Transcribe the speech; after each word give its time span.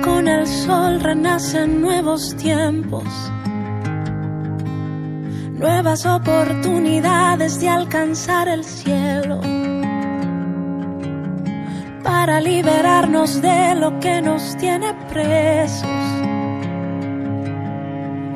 Con 0.00 0.26
el 0.26 0.46
sol 0.46 1.00
renacen 1.00 1.82
nuevos 1.82 2.34
tiempos, 2.36 3.04
nuevas 5.52 6.06
oportunidades 6.06 7.60
de 7.60 7.68
alcanzar 7.68 8.48
el 8.48 8.64
cielo. 8.64 9.40
Para 12.02 12.40
liberarnos 12.40 13.42
de 13.42 13.74
lo 13.74 14.00
que 14.00 14.22
nos 14.22 14.56
tiene 14.56 14.94
presos. 15.10 15.88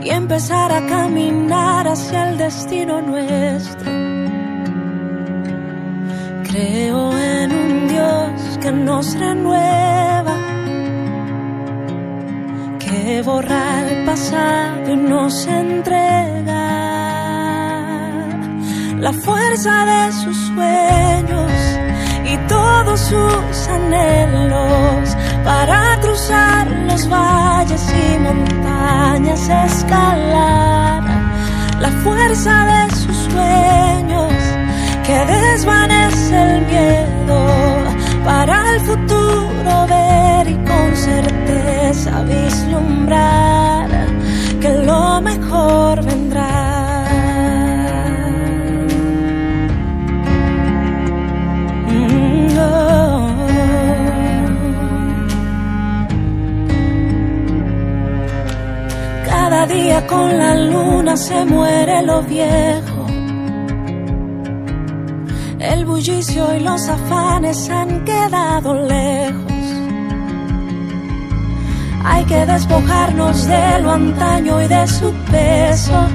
Y 0.04 0.10
empezar 0.10 0.70
a 0.72 0.86
caminar 0.86 1.88
hacia 1.88 2.30
el 2.30 2.38
destino 2.38 3.00
nuestro. 3.00 3.90
Creo 6.44 7.18
en 7.18 7.52
un 7.52 7.88
Dios 7.88 8.58
que 8.60 8.72
nos 8.72 9.18
renueva, 9.18 9.95
que 13.06 13.22
borra 13.22 13.88
el 13.88 14.04
pasado 14.04 14.90
y 14.92 14.96
nos 14.96 15.46
entrega 15.46 16.66
la 18.98 19.12
fuerza 19.12 19.74
de 19.92 20.12
sus 20.12 20.36
sueños 20.48 21.52
y 22.32 22.36
todos 22.48 22.98
sus 22.98 23.68
anhelos 23.68 25.16
para 25.44 26.00
cruzar 26.00 26.66
los 26.88 27.08
valles 27.08 27.84
y 28.04 28.18
montañas, 28.18 29.48
escalar 29.70 31.04
la 31.78 31.90
fuerza 32.02 32.54
de 32.72 32.96
sus 32.96 33.16
sueños 33.30 34.32
que 35.06 35.18
desvanece 35.36 36.34
el 36.42 36.66
miedo 36.72 37.38
para 38.24 38.74
el 38.74 38.80
futuro 38.80 39.86
ver 39.94 40.48
y 40.48 40.56
con 41.86 41.94
certeza 41.94 42.22
vislumbrar 42.22 43.88
que 44.60 44.70
lo 44.84 45.20
mejor 45.20 46.04
vendrá. 46.04 47.04
Cada 59.28 59.66
día 59.66 60.06
con 60.06 60.38
la 60.38 60.54
luna 60.56 61.16
se 61.16 61.44
muere 61.44 62.02
lo 62.02 62.22
viejo. 62.22 63.06
El 65.60 65.84
bullicio 65.84 66.54
y 66.56 66.60
los 66.60 66.88
afanes 66.88 67.70
han 67.70 68.04
quedado 68.04 68.74
lejos. 68.74 69.45
Hay 72.08 72.24
que 72.24 72.46
despojarnos 72.46 73.46
de 73.46 73.80
lo 73.82 73.90
antaño 73.90 74.62
y 74.62 74.68
de 74.68 74.86
su 74.86 75.12
peso. 75.32 76.08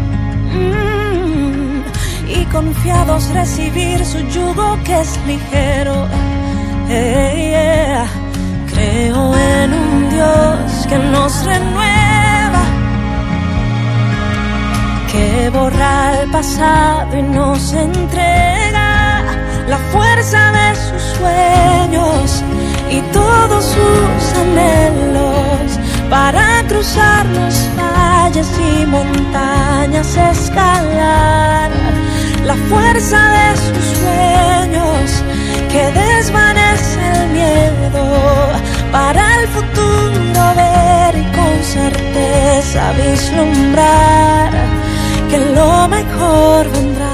Mm, 0.53 1.81
y 2.27 2.45
confiados 2.45 3.29
recibir 3.29 4.05
su 4.05 4.19
yugo 4.29 4.77
que 4.85 5.01
es 5.01 5.19
ligero. 5.27 6.07
Yeah. 6.87 8.07
Creo 8.67 9.35
en 9.35 9.73
un 9.73 10.09
Dios 10.09 10.87
que 10.89 10.97
nos 10.97 11.45
renueva, 11.45 12.63
que 15.11 15.49
borra 15.49 16.21
el 16.21 16.31
pasado 16.31 17.17
y 17.17 17.21
nos 17.21 17.73
entrega 17.73 19.23
la 19.67 19.77
fuerza 19.91 20.51
de 20.51 20.75
sus 20.75 21.03
sueños 21.17 22.43
y 22.89 23.01
todos 23.13 23.63
sus 23.63 24.39
anhelos 24.39 25.50
para 26.11 26.63
cruzar 26.67 27.25
los 27.27 27.55
valles 27.77 28.49
y 28.59 28.85
montañas, 28.85 30.17
escalar 30.17 31.71
la 32.45 32.55
fuerza 32.69 33.19
de 33.37 33.47
sus 33.63 33.85
sueños 33.99 35.23
que 35.71 35.83
desvanece 36.03 36.99
el 37.15 37.29
miedo 37.29 38.03
para 38.91 39.21
el 39.39 39.47
futuro 39.55 40.41
ver 40.61 41.15
y 41.15 41.25
con 41.37 41.53
certeza 41.63 42.91
vislumbrar 43.01 44.51
que 45.29 45.39
lo 45.55 45.87
mejor 45.87 46.69
vendrá. 46.73 47.07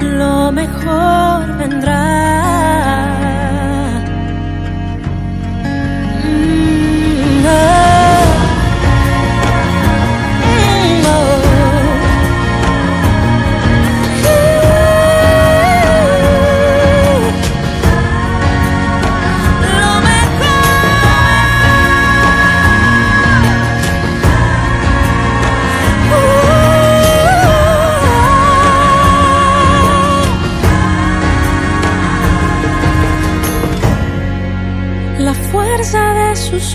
Lo 0.00 0.50
mejor 0.50 1.56
vendrá. 1.58 2.39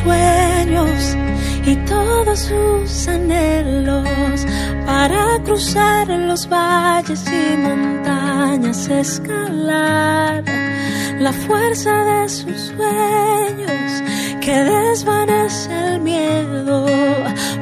Sueños 0.06 1.18
y 1.66 1.76
todos 1.88 2.40
sus 2.40 3.08
anhelos 3.08 4.46
para 4.86 5.42
cruzar 5.44 6.08
los 6.08 6.48
valles 6.48 7.24
y 7.28 7.58
montañas, 7.58 8.88
escalar 8.88 10.44
la 11.20 11.34
fuerza 11.34 11.94
de 12.12 12.30
sus 12.30 12.60
sueños 12.72 14.04
que 14.42 14.56
desvanece 14.76 15.72
el 15.88 16.02
miedo 16.02 16.86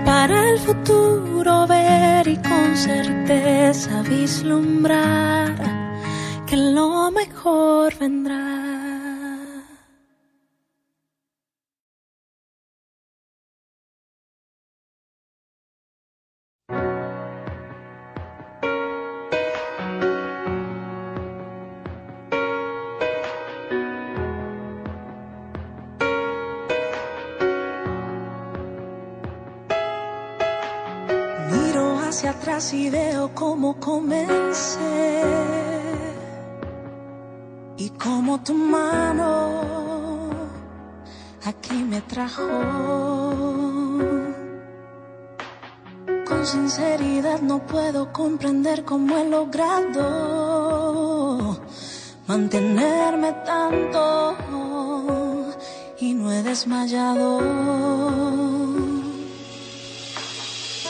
para 0.04 0.50
el 0.50 0.60
futuro 0.60 1.66
ver 1.68 2.28
y 2.28 2.36
con 2.38 2.76
certeza 2.76 4.02
vislumbrar 4.02 5.43
y 32.72 32.90
veo 32.90 33.34
cómo 33.34 33.78
comencé 33.80 35.22
y 37.76 37.90
cómo 37.90 38.42
tu 38.42 38.54
mano 38.54 40.30
aquí 41.44 41.84
me 41.84 42.00
trajo. 42.02 42.48
Con 46.26 46.46
sinceridad 46.46 47.42
no 47.42 47.60
puedo 47.66 48.14
comprender 48.14 48.86
cómo 48.86 49.18
he 49.18 49.28
logrado 49.30 50.00
mantenerme 52.28 53.34
tanto 53.46 54.38
y 56.00 56.14
no 56.14 56.32
he 56.32 56.42
desmayado. 56.44 57.40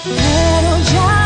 Pero 0.03 0.77
ya 0.93 1.22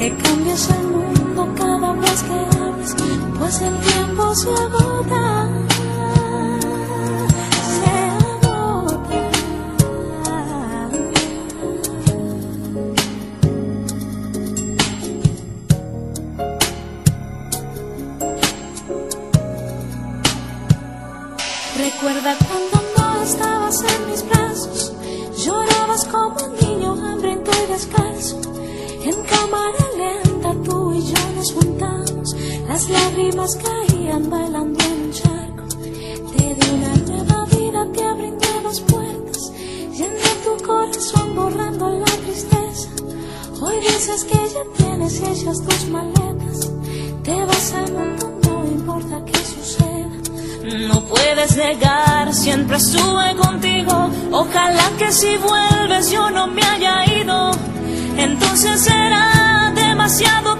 que 0.00 0.08
cambias 0.16 0.70
el 0.70 0.86
mundo 0.86 1.54
cada 1.58 1.92
vez 1.92 2.22
que 2.22 2.56
hablas, 2.56 2.96
pues 3.38 3.60
el 3.60 3.78
tiempo 3.80 4.34
se 4.34 4.48
agota. 4.48 5.39
siempre 52.40 52.78
estuve 52.78 53.36
contigo. 53.36 54.10
Ojalá 54.32 54.90
que 54.98 55.12
si 55.12 55.36
vuelves 55.36 56.10
yo 56.10 56.30
no 56.30 56.46
me 56.46 56.62
haya 56.62 57.04
ido. 57.20 57.50
Entonces 58.16 58.80
será 58.80 59.70
demasiado 59.74 60.56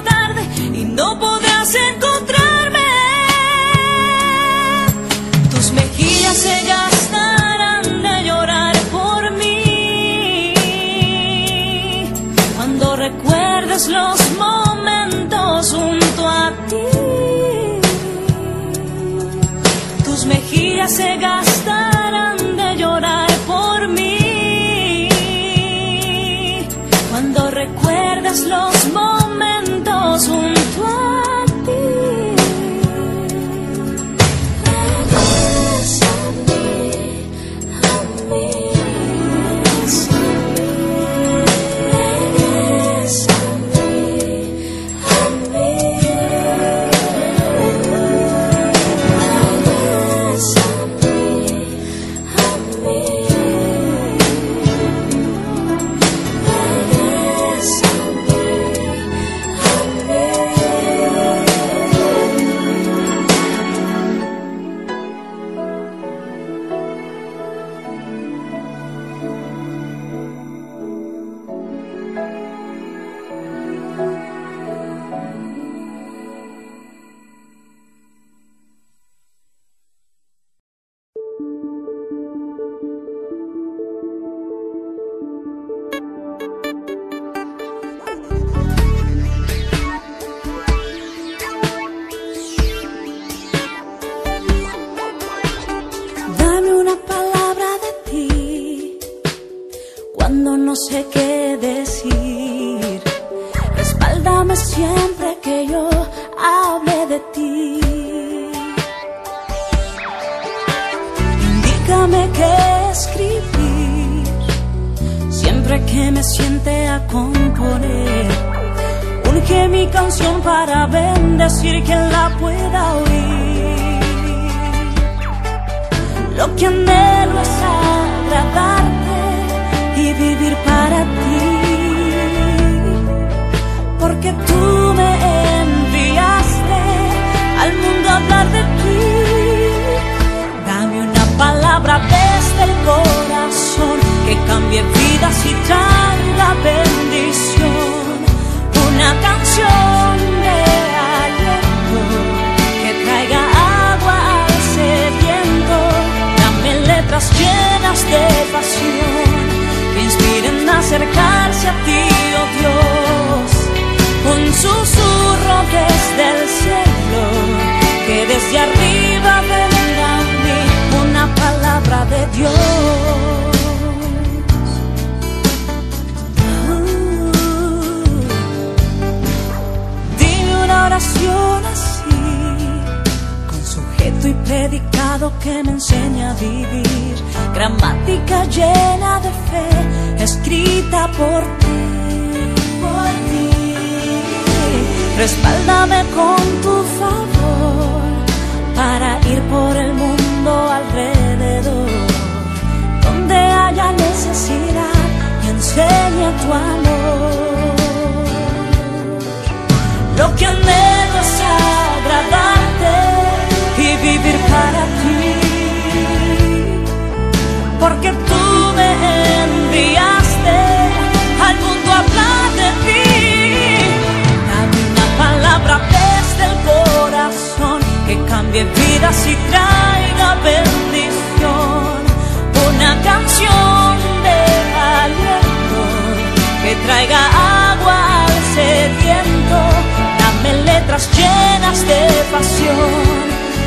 pasión 242.41 243.05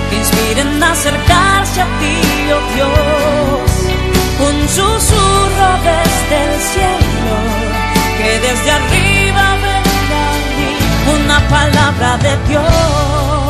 que 0.10 0.15
inspiren 0.18 0.84
a 0.84 0.92
acercarse 0.92 1.82
a 1.82 1.88
ti, 2.00 2.18
oh 2.58 2.63
Dios. 2.75 3.72
Un 4.50 4.58
susurro 4.77 5.70
desde 5.89 6.36
el 6.48 6.53
cielo 6.72 7.36
que 8.18 8.32
desde 8.48 8.70
arriba 8.80 9.46
venga 9.68 10.22
a 10.30 10.42
mí 10.58 10.72
una 11.18 11.39
palabra 11.56 12.18
de 12.18 12.34
Dios. 12.50 13.43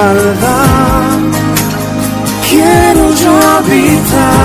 Maldad. 0.00 1.18
Quiero 2.48 3.04
yo 3.22 3.32
habitar 3.56 4.39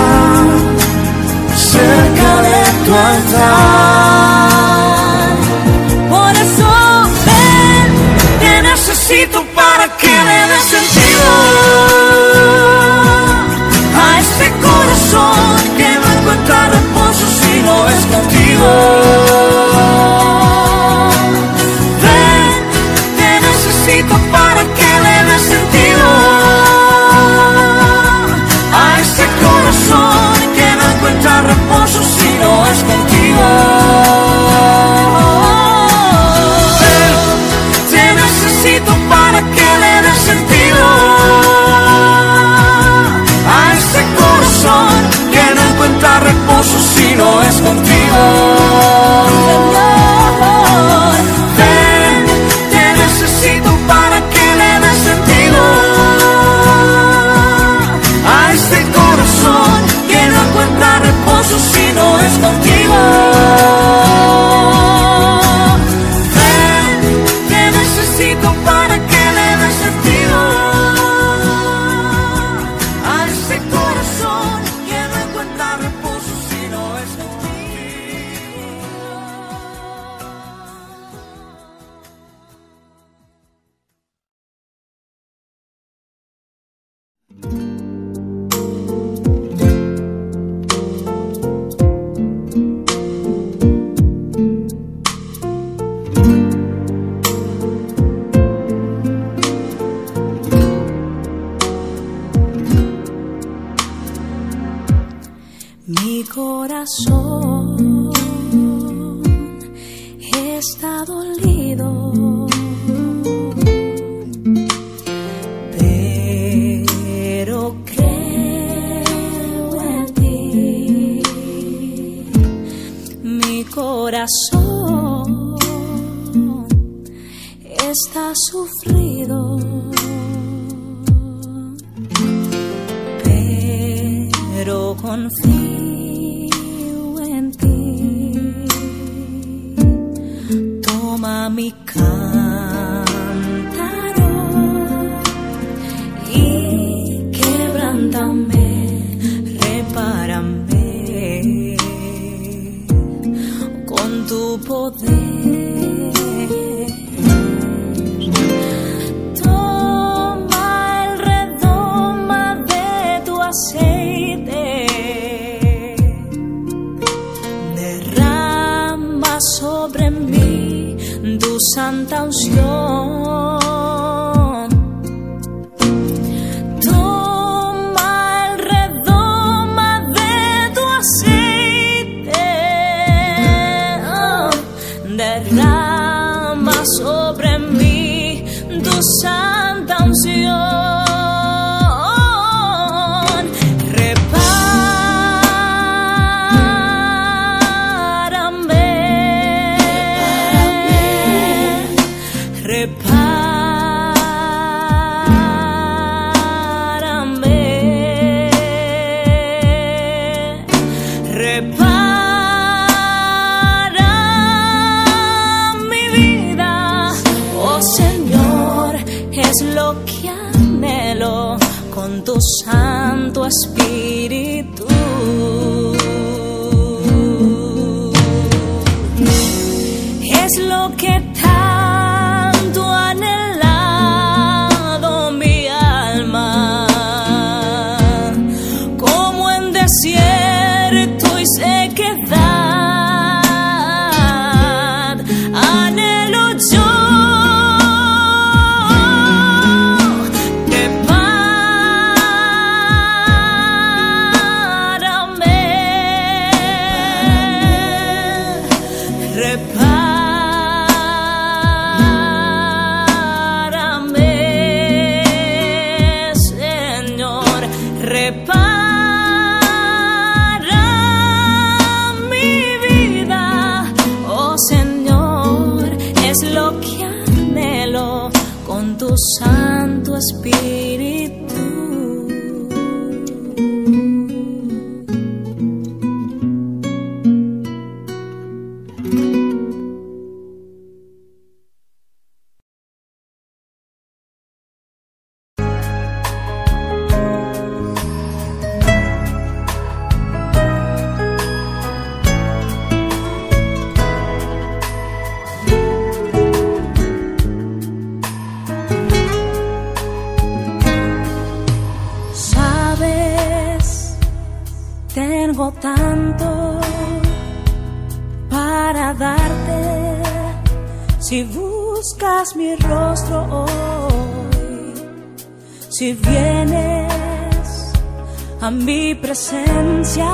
mi 328.85 329.15
presencia, 329.15 330.29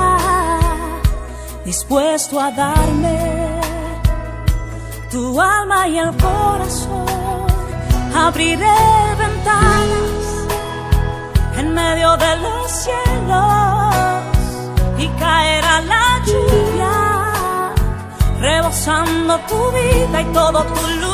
dispuesto 1.64 2.38
a 2.38 2.50
darme 2.50 3.60
tu 5.10 5.40
alma 5.40 5.88
y 5.88 5.98
el 5.98 6.10
corazón. 6.18 7.06
Abriré 8.14 8.80
ventanas 9.18 10.24
en 11.56 11.72
medio 11.72 12.14
de 12.18 12.36
los 12.44 12.70
cielos 12.84 13.94
y 14.98 15.08
caerá 15.18 15.80
la 15.92 16.06
lluvia, 16.26 16.94
rebosando 18.38 19.38
tu 19.48 19.60
vida 19.72 20.20
y 20.20 20.24
todo 20.26 20.62
tu 20.64 20.86
luz. 21.00 21.11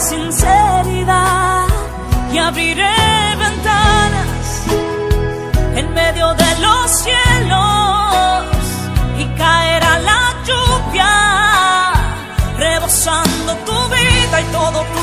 Sinceridad 0.00 1.66
y 2.32 2.38
abriré 2.38 3.36
ventanas 3.36 4.64
en 5.76 5.92
medio 5.94 6.34
de 6.34 6.58
los 6.60 6.90
cielos 6.90 8.44
y 9.18 9.24
caerá 9.36 9.98
la 9.98 10.22
lluvia, 10.46 11.92
rebosando 12.56 13.54
tu 13.66 13.78
vida 13.94 14.40
y 14.40 14.44
todo 14.52 14.84
tu 14.94 14.99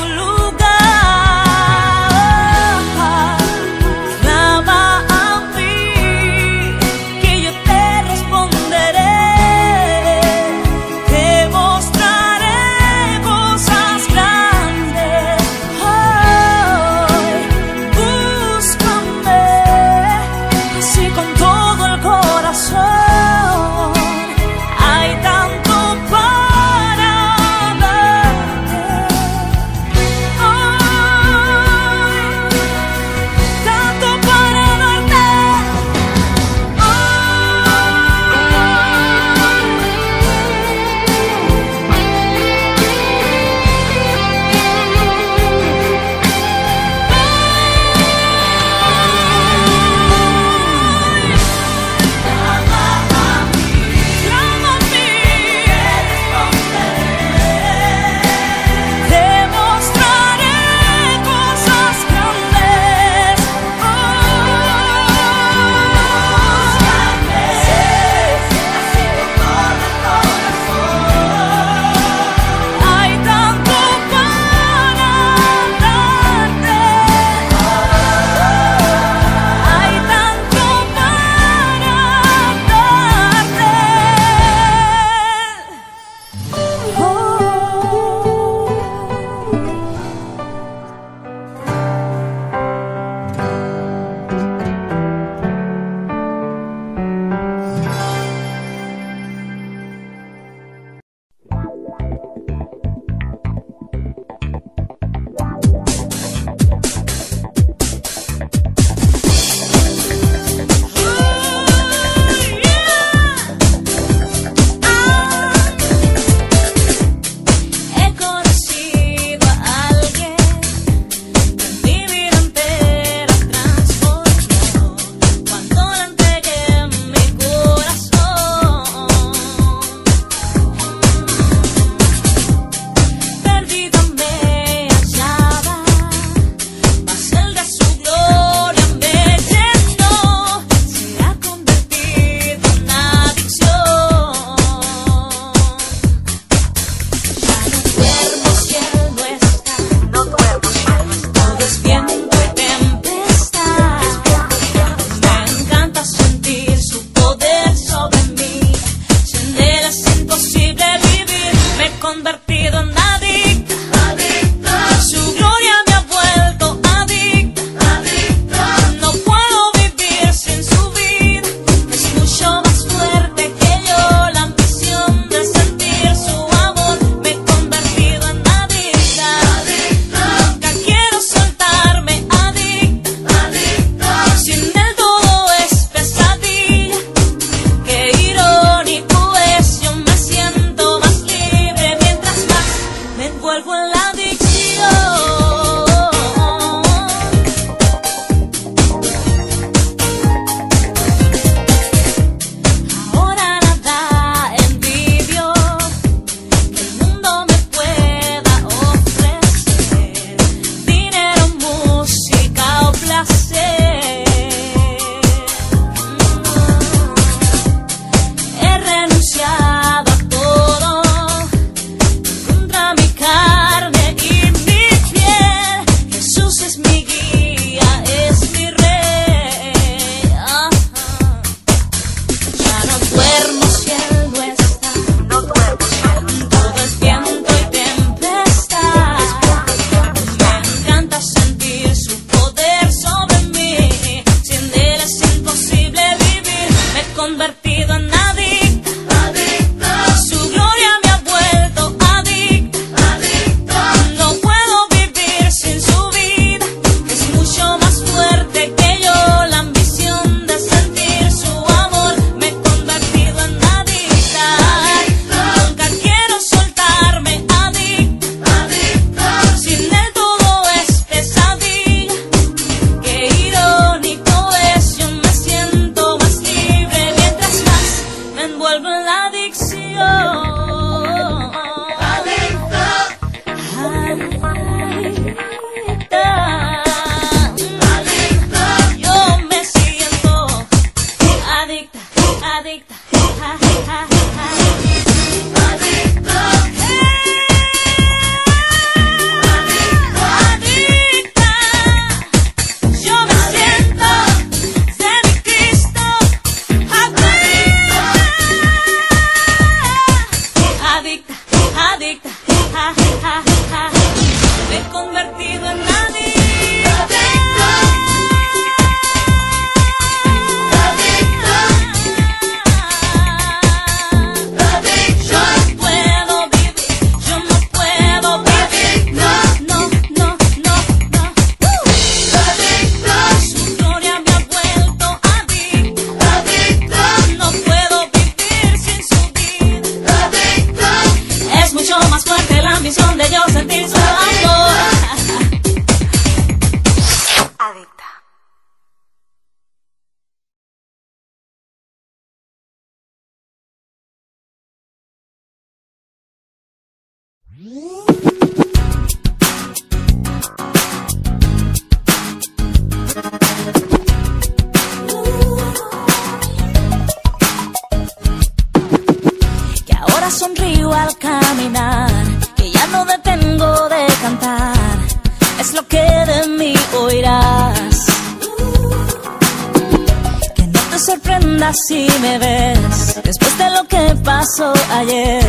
Si 381.72 382.08
me 382.22 382.38
ves. 382.38 383.20
Después 383.22 383.58
de 383.58 383.70
lo 383.70 383.84
que 383.86 384.14
pasó 384.24 384.72
ayer, 384.90 385.44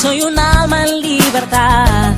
soy 0.00 0.20
un 0.22 0.36
alma 0.36 0.84
en 0.84 1.00
libertad. 1.00 2.14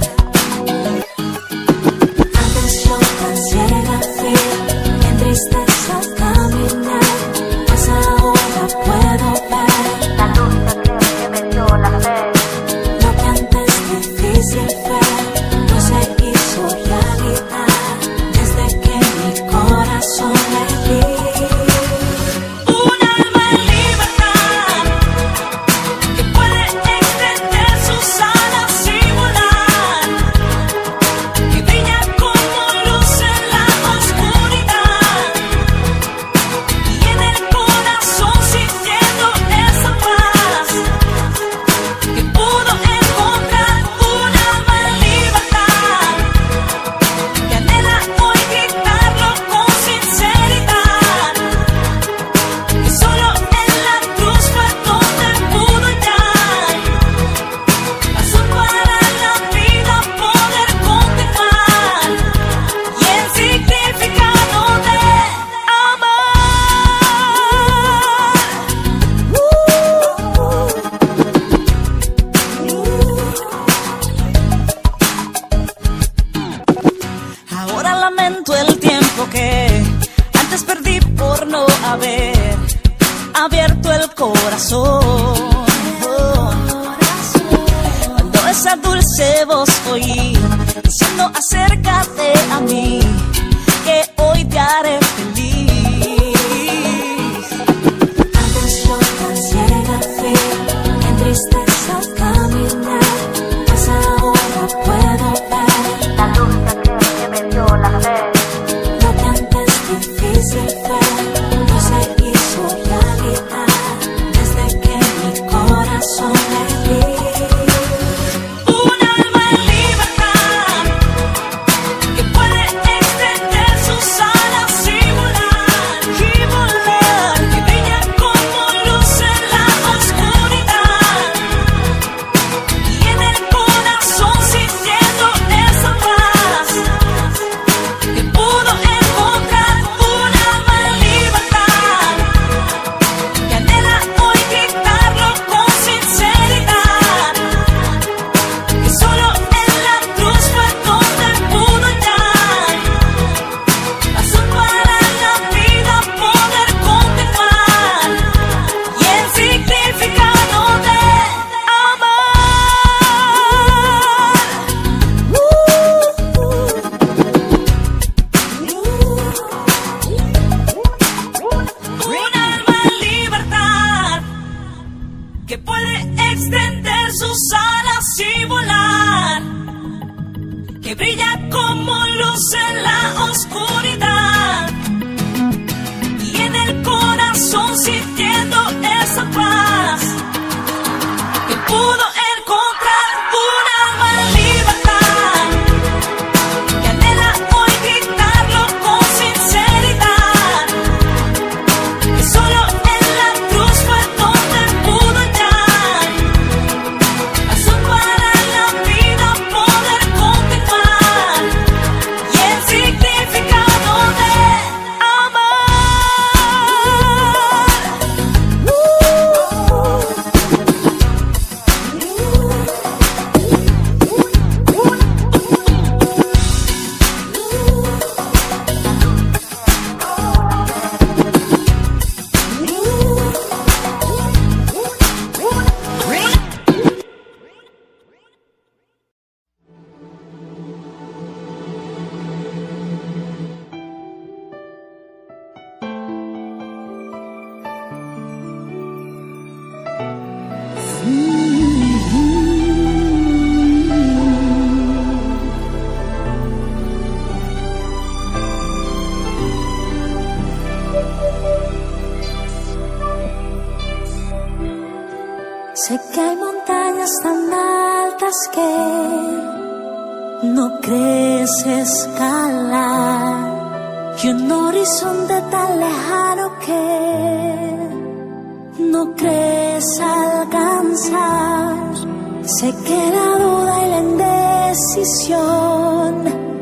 Duda 283.38 283.86
y 283.86 283.90
la 283.90 284.00
indecisión 284.00 285.48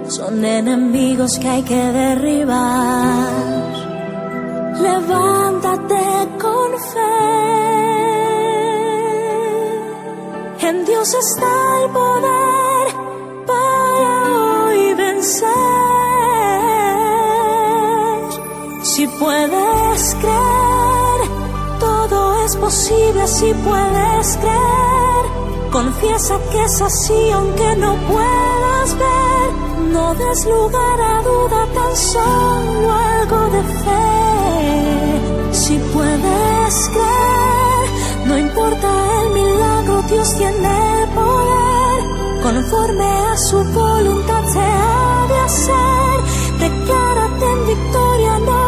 son 0.08 0.44
enemigos 0.44 1.38
que 1.38 1.48
hay 1.48 1.62
que 1.62 1.74
derribar. 1.74 3.32
Levántate 4.80 6.28
con 6.40 6.70
fe. 6.92 7.26
En 10.68 10.84
Dios 10.84 11.14
está 11.14 11.52
el 11.82 11.90
poder 11.90 12.86
para 13.46 14.64
hoy 14.66 14.94
vencer. 14.94 15.46
Si 18.82 19.06
puedes 19.08 20.14
creer, 20.20 21.20
todo 21.80 22.44
es 22.44 22.56
posible 22.56 23.26
si 23.26 23.52
puedes 23.54 24.36
creer. 24.38 24.85
Confiesa 25.76 26.40
que 26.50 26.64
es 26.64 26.80
así 26.80 27.30
aunque 27.32 27.76
no 27.76 27.96
puedas 28.08 28.96
ver. 28.96 29.48
No 29.92 30.14
des 30.14 30.46
lugar 30.46 30.98
a 31.02 31.22
duda, 31.22 31.66
tan 31.74 31.94
solo 31.94 32.92
algo 32.92 33.40
de 33.50 33.62
fe. 33.82 35.52
Si 35.52 35.78
puedes 35.92 36.74
creer, 36.94 37.86
no 38.24 38.38
importa 38.38 38.88
el 39.20 39.28
milagro, 39.34 40.00
Dios 40.08 40.34
tiene 40.38 41.06
poder. 41.14 41.98
Conforme 42.42 43.04
a 43.04 43.36
su 43.36 43.62
voluntad 43.62 44.44
se 44.54 44.60
ha 44.60 45.26
de 45.28 45.38
hacer. 45.48 46.16
Declárate 46.58 47.44
en 47.52 47.66
victoria, 47.66 48.38
no 48.48 48.60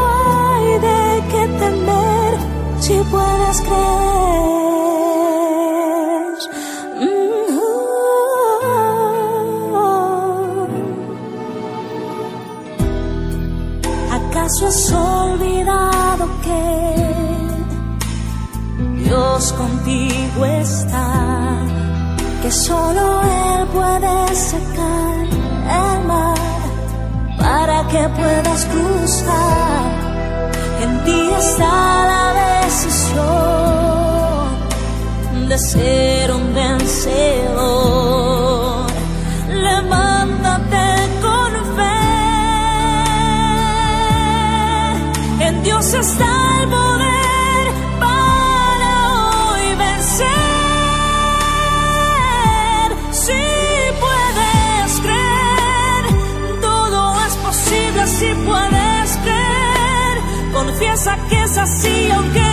hay 0.42 0.78
de 0.86 1.22
qué 1.30 1.48
temer. 1.58 2.32
Si 2.80 3.00
puedes 3.10 3.60
creer. 3.62 4.57
Contigo 19.52 20.44
está? 20.44 21.60
Que 22.42 22.50
solo 22.50 23.22
Él 23.22 23.66
puede 23.68 24.34
secar 24.34 25.26
el 25.82 26.04
mar 26.06 26.38
para 27.38 27.86
que 27.88 28.08
puedas 28.10 28.64
cruzar. 28.66 29.92
En 30.82 31.04
ti 31.04 31.30
está 31.38 32.06
la 32.12 32.26
decisión 32.64 33.28
de 35.48 35.58
ser 35.58 36.32
un 36.32 36.54
vencedor. 36.54 38.27
Confiesa 61.58 62.22
que 62.32 62.38
es 62.38 62.47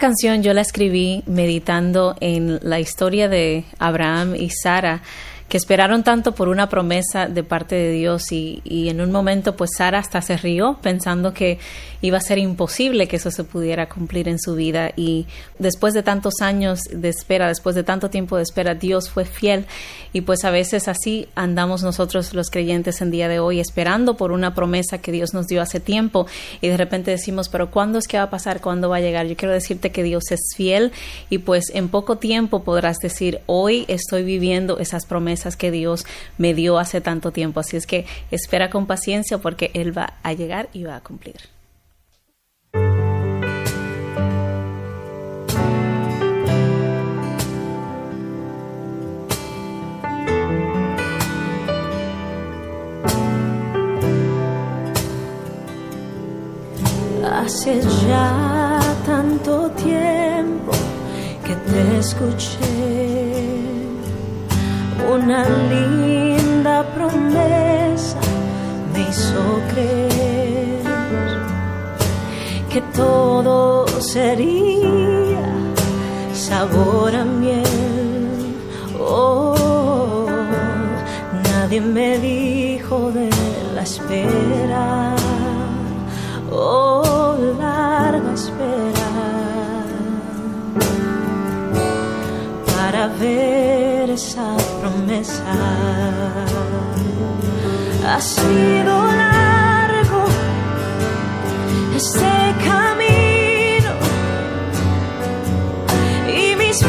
canción 0.00 0.42
yo 0.42 0.54
la 0.54 0.62
escribí 0.62 1.22
meditando 1.26 2.16
en 2.20 2.58
la 2.62 2.80
historia 2.80 3.28
de 3.28 3.64
Abraham 3.78 4.34
y 4.34 4.48
Sara, 4.50 5.02
que 5.50 5.56
esperaron 5.56 6.04
tanto 6.04 6.32
por 6.32 6.46
una 6.46 6.68
promesa 6.68 7.26
de 7.26 7.42
parte 7.42 7.74
de 7.74 7.90
Dios 7.90 8.30
y, 8.30 8.62
y 8.62 8.88
en 8.88 9.00
un 9.00 9.10
momento 9.10 9.56
pues 9.56 9.70
Sara 9.76 9.98
hasta 9.98 10.22
se 10.22 10.36
rió 10.36 10.78
pensando 10.80 11.34
que 11.34 11.58
iba 12.02 12.18
a 12.18 12.20
ser 12.20 12.38
imposible 12.38 13.08
que 13.08 13.16
eso 13.16 13.32
se 13.32 13.42
pudiera 13.42 13.88
cumplir 13.88 14.28
en 14.28 14.38
su 14.38 14.54
vida 14.54 14.92
y 14.94 15.26
después 15.58 15.92
de 15.92 16.04
tantos 16.04 16.34
años 16.40 16.82
de 16.92 17.08
espera, 17.08 17.48
después 17.48 17.74
de 17.74 17.82
tanto 17.82 18.10
tiempo 18.10 18.36
de 18.36 18.44
espera, 18.44 18.76
Dios 18.76 19.10
fue 19.10 19.24
fiel 19.24 19.66
y 20.12 20.20
pues 20.20 20.44
a 20.44 20.52
veces 20.52 20.86
así 20.86 21.26
andamos 21.34 21.82
nosotros 21.82 22.32
los 22.32 22.48
creyentes 22.48 23.02
en 23.02 23.10
día 23.10 23.26
de 23.26 23.40
hoy 23.40 23.58
esperando 23.58 24.16
por 24.16 24.30
una 24.30 24.54
promesa 24.54 24.98
que 24.98 25.10
Dios 25.10 25.34
nos 25.34 25.48
dio 25.48 25.60
hace 25.60 25.80
tiempo 25.80 26.28
y 26.60 26.68
de 26.68 26.76
repente 26.76 27.10
decimos, 27.10 27.48
pero 27.48 27.72
¿cuándo 27.72 27.98
es 27.98 28.06
que 28.06 28.18
va 28.18 28.24
a 28.24 28.30
pasar? 28.30 28.60
¿Cuándo 28.60 28.88
va 28.88 28.98
a 28.98 29.00
llegar? 29.00 29.26
Yo 29.26 29.36
quiero 29.36 29.52
decirte 29.52 29.90
que 29.90 30.04
Dios 30.04 30.30
es 30.30 30.54
fiel 30.56 30.92
y 31.28 31.38
pues 31.38 31.72
en 31.74 31.88
poco 31.88 32.18
tiempo 32.18 32.62
podrás 32.62 32.98
decir, 32.98 33.40
hoy 33.46 33.84
estoy 33.88 34.22
viviendo 34.22 34.78
esas 34.78 35.06
promesas 35.06 35.39
que 35.56 35.70
Dios 35.70 36.06
me 36.38 36.54
dio 36.54 36.78
hace 36.78 37.00
tanto 37.00 37.32
tiempo. 37.32 37.60
Así 37.60 37.76
es 37.76 37.86
que 37.86 38.06
espera 38.30 38.70
con 38.70 38.86
paciencia 38.86 39.38
porque 39.38 39.70
Él 39.74 39.96
va 39.96 40.14
a 40.22 40.32
llegar 40.32 40.68
y 40.72 40.84
va 40.84 40.96
a 40.96 41.00
cumplir. 41.00 41.36
Hace 57.24 57.80
ya 58.06 58.80
tanto 59.04 59.70
tiempo 59.70 60.72
que 61.44 61.54
te 61.56 61.98
escuché. 61.98 63.59
Una 65.08 65.44
linda 65.48 66.82
promesa 66.94 68.18
me 68.92 69.00
hizo 69.08 69.60
creer 69.72 70.82
que 72.68 72.80
todo 72.94 73.86
sería 74.00 75.42
sabor 76.32 77.14
a 77.14 77.24
miel. 77.24 78.56
Oh, 78.98 80.26
nadie 81.44 81.80
me 81.80 82.18
dijo 82.18 83.10
de 83.12 83.30
la 83.74 83.82
espera. 83.82 85.14
Oh, 86.52 87.36
larga 87.58 88.32
espera 88.34 89.10
para 92.76 93.06
ver 93.06 94.10
esa 94.10 94.56
promesa. 95.20 95.44
Ha 98.06 98.20
sido 98.20 99.12
largo 99.12 100.24
este 101.96 102.54
camino 102.64 103.92
y 106.28 106.56
mis 106.56 106.82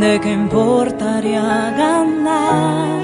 de 0.00 0.20
que 0.20 0.32
importaría 0.32 1.74
ganar 1.76 3.00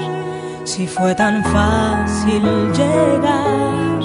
si 0.63 0.87
fue 0.87 1.13
tan 1.13 1.43
fácil 1.43 2.41
llegar 2.71 3.99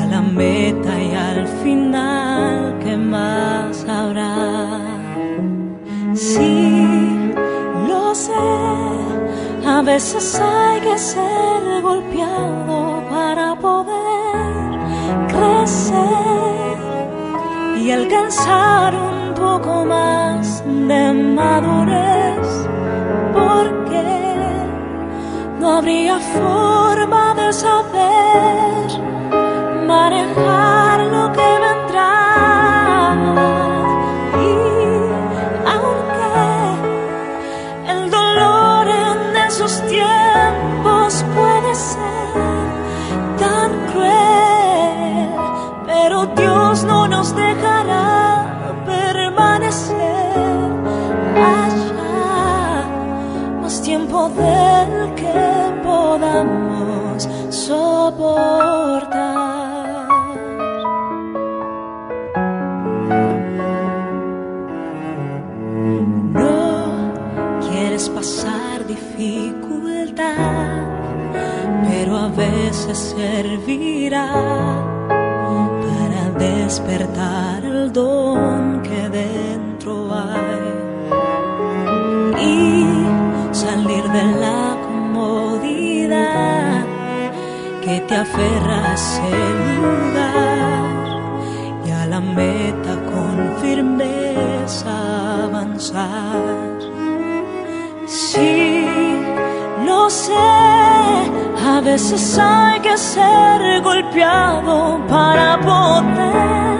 a 0.00 0.06
la 0.06 0.22
meta 0.22 0.98
y 0.98 1.14
al 1.14 1.46
final 1.62 2.78
que 2.82 2.96
más 2.96 3.84
habrá. 3.86 4.80
Sí, 6.14 7.32
lo 7.86 8.14
sé, 8.14 8.32
a 9.66 9.82
veces 9.82 10.40
hay 10.40 10.80
que 10.80 10.98
ser 10.98 11.82
golpeado 11.82 13.02
para 13.10 13.54
poder 13.56 14.78
crecer 15.28 16.78
y 17.76 17.90
alcanzar 17.90 19.09
poco 19.40 19.86
más 19.86 20.62
de 20.66 21.12
madurez, 21.12 22.48
porque 23.32 24.04
no 25.58 25.66
habría 25.78 26.18
forma 26.18 27.34
de 27.34 27.52
saber 27.52 28.86
manejar 29.86 30.69
No 66.32 67.12
quieres 67.68 68.08
pasar 68.08 68.86
dificultad, 68.86 70.26
pero 71.88 72.16
a 72.16 72.28
veces 72.28 72.98
servirá 73.16 74.32
para 75.08 76.30
despertar 76.38 77.64
el 77.64 77.92
don 77.92 78.82
que 78.82 79.08
dentro 79.08 79.59
que 87.90 88.00
te 88.02 88.14
aferras 88.14 89.20
el 89.34 89.58
lugar 89.82 90.84
y 91.84 91.90
a 91.90 92.06
la 92.06 92.20
meta 92.20 92.94
con 93.12 93.34
firmeza 93.60 94.94
avanzar. 95.46 96.78
Sí, 98.06 98.86
lo 99.84 100.08
sé, 100.08 100.34
a 101.72 101.80
veces 101.82 102.38
hay 102.38 102.78
que 102.80 102.96
ser 102.96 103.82
golpeado 103.82 105.00
para 105.08 105.58
poder 105.58 106.78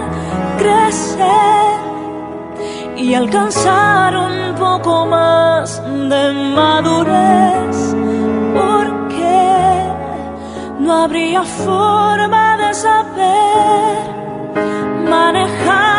crecer 0.61 1.75
y 2.95 3.13
alcanzar 3.15 4.15
un 4.15 4.55
poco 4.55 5.05
más 5.07 5.81
de 6.13 6.23
madurez, 6.55 7.50
no 10.91 11.03
habría 11.03 11.43
forma 11.43 12.57
de 12.57 12.73
saber 12.73 14.01
manejar 15.09 15.90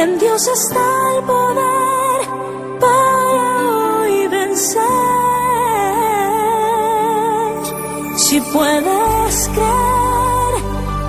En 0.00 0.16
Dios 0.16 0.46
está 0.46 1.16
el 1.16 1.24
poder 1.24 2.20
para 2.78 4.00
hoy 4.00 4.28
vencer. 4.28 4.84
Si 8.16 8.40
puedes 8.40 9.48
creer, 9.54 10.54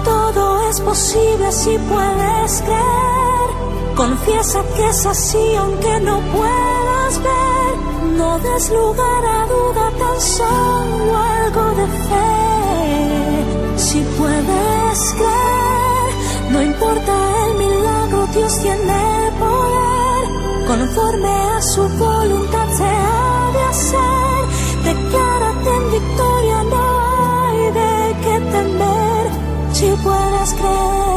todo 0.03 0.69
es 0.71 0.81
posible 0.81 1.51
si 1.51 1.77
puedes 1.77 2.61
creer. 2.63 3.49
Confiesa 3.95 4.63
que 4.75 4.89
es 4.89 5.05
así 5.05 5.55
aunque 5.55 5.99
no 5.99 6.19
puedas 6.35 7.21
ver. 7.29 7.73
No 8.17 8.39
des 8.39 8.71
lugar 8.71 9.23
a 9.23 9.45
duda, 9.45 9.91
tan 9.99 10.19
solo 10.19 11.15
algo 11.15 11.65
de 11.79 11.87
fe. 12.07 13.77
Si 13.77 13.99
puedes 14.17 15.13
creer, 15.13 16.11
no 16.53 16.61
importa 16.63 17.13
el 17.45 17.53
milagro 17.55 18.18
Dios 18.33 18.59
tiene 18.61 19.31
poder, 19.39 20.67
conforme 20.67 21.27
a 21.27 21.61
su 21.61 21.81
voluntad 21.97 22.67
se 22.77 22.83
ha 22.83 23.51
de 23.53 23.61
hacer. 23.71 24.93
Declárate 24.93 25.69
en 25.75 25.91
victoria, 25.91 26.63
no 26.63 26.99
hay 27.41 27.71
de 27.71 28.15
qué 28.23 28.39
temer, 28.51 29.31
si 29.73 29.87
puedes 30.03 30.53
creer. 30.53 31.08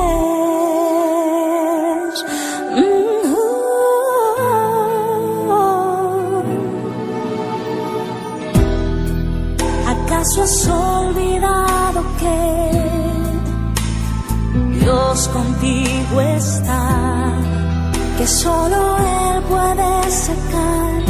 Que 18.22 18.28
solo 18.28 18.80
Él 18.98 19.42
puede 19.50 20.10
secar 20.10 21.02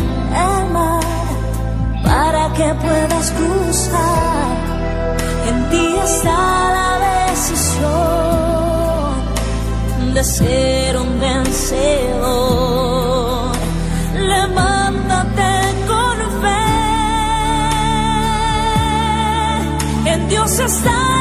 el 0.49 0.65
mar 0.73 1.05
para 2.03 2.43
que 2.55 2.69
puedas 2.87 3.27
cruzar. 3.33 4.57
En 5.49 5.57
ti 5.71 5.87
está 6.05 6.41
la 6.79 6.93
decisión 7.29 7.93
de 10.15 10.25
ser 10.25 10.97
un 10.97 11.21
vencedor. 11.21 12.33
Levántate 14.35 15.53
con 15.91 16.17
fe, 16.43 16.65
en 20.13 20.21
Dios 20.31 20.53
está 20.61 21.12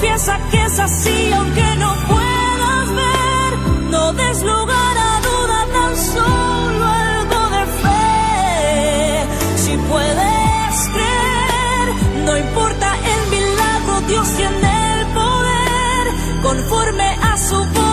Confiesa 0.00 0.38
que 0.52 0.64
es 0.64 0.78
así 0.78 1.32
aunque 1.32 1.76
no 1.76 1.92
puedas 2.06 2.88
ver. 2.94 3.58
No 3.90 4.12
des 4.12 4.42
lugar 4.44 4.96
a 4.96 5.20
duda, 5.28 5.66
tan 5.72 5.96
solo 5.96 6.84
algo 6.86 7.40
de 7.56 7.64
fe. 7.82 9.26
Si 9.56 9.76
puedes 9.90 10.88
creer, 10.94 11.86
no 12.26 12.36
importa 12.36 12.94
el 13.12 13.30
milagro, 13.38 14.00
Dios 14.06 14.28
tiene 14.36 15.00
el 15.00 15.06
poder. 15.08 16.42
Conforme 16.42 17.08
a 17.20 17.36
su 17.36 17.56
voluntad 17.56 17.87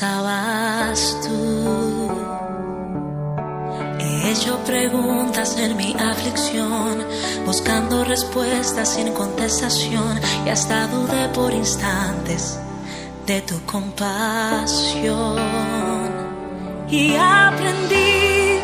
estabas 0.00 1.14
tú? 1.20 2.08
He 3.98 4.30
hecho 4.30 4.56
preguntas 4.64 5.58
en 5.58 5.76
mi 5.76 5.94
aflicción, 5.94 7.04
buscando 7.44 8.02
respuestas 8.04 8.94
sin 8.94 9.12
contestación, 9.12 10.18
y 10.46 10.48
hasta 10.48 10.86
dudé 10.86 11.28
por 11.34 11.52
instantes 11.52 12.58
de 13.26 13.42
tu 13.42 13.62
compasión. 13.66 15.38
Y 16.88 17.14
aprendí 17.16 18.58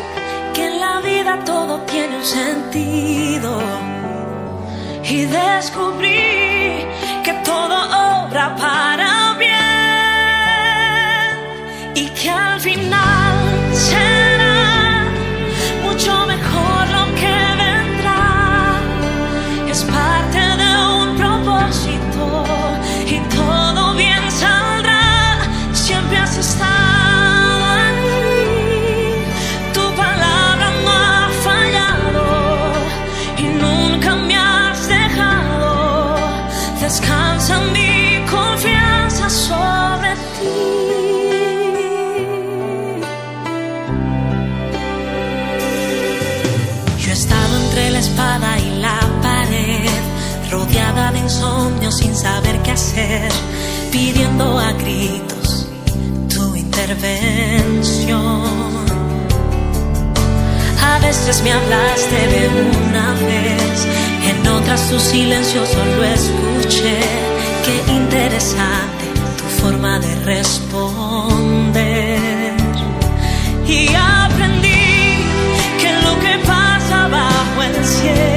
que 0.55 0.65
en 0.65 0.79
la 0.79 1.01
vida 1.01 1.43
todo 1.45 1.81
tiene 1.81 2.17
un 2.17 2.25
sentido. 2.25 3.59
Y 5.03 5.25
descubrí 5.25 6.83
que 7.23 7.33
todo 7.45 7.75
obra 8.25 8.55
para 8.55 9.06
bien 12.27 12.65
y 12.65 13.16
pidiendo 53.91 54.57
a 54.57 54.71
gritos 54.73 55.67
tu 56.33 56.55
intervención. 56.55 57.17
A 60.81 60.99
veces 60.99 61.41
me 61.43 61.51
hablaste 61.51 62.27
de 62.33 62.47
una 62.87 63.13
vez, 63.13 63.87
en 64.29 64.47
otras 64.47 64.89
tu 64.89 64.99
silencio 64.99 65.65
solo 65.65 66.03
escuché. 66.03 66.99
Qué 67.65 67.75
interesante 67.91 69.05
tu 69.37 69.43
forma 69.61 69.99
de 69.99 70.15
responder. 70.25 72.17
Y 73.67 73.89
aprendí 73.93 75.23
que 75.81 75.89
lo 76.03 76.13
que 76.19 76.37
pasa 76.45 77.07
bajo 77.09 77.63
el 77.63 77.85
cielo, 77.85 78.36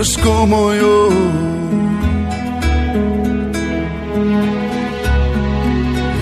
no 0.00 0.02
es 0.02 0.16
como 0.16 0.72
yo. 0.72 1.08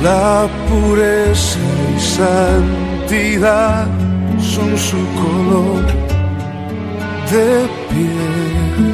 La 0.03 0.49
pureza 0.69 1.59
y 1.97 2.01
santidad 2.01 3.87
son 4.41 4.77
su 4.77 5.01
color 5.23 5.85
de 7.31 7.69
piel. 7.91 8.89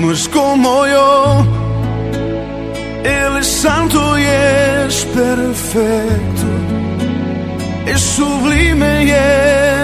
No 0.00 0.12
como 0.32 0.86
yo, 0.86 1.44
Él 3.02 3.38
es 3.40 3.46
santo 3.46 4.18
y 4.18 4.22
es 4.22 5.04
perfecto, 5.06 6.48
es 7.86 8.00
sublime 8.00 9.04
y 9.04 9.10
es 9.10 9.75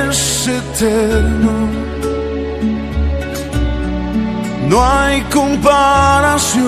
eterno. 0.48 1.52
No 4.68 4.84
hay 4.84 5.20
comparación, 5.22 6.62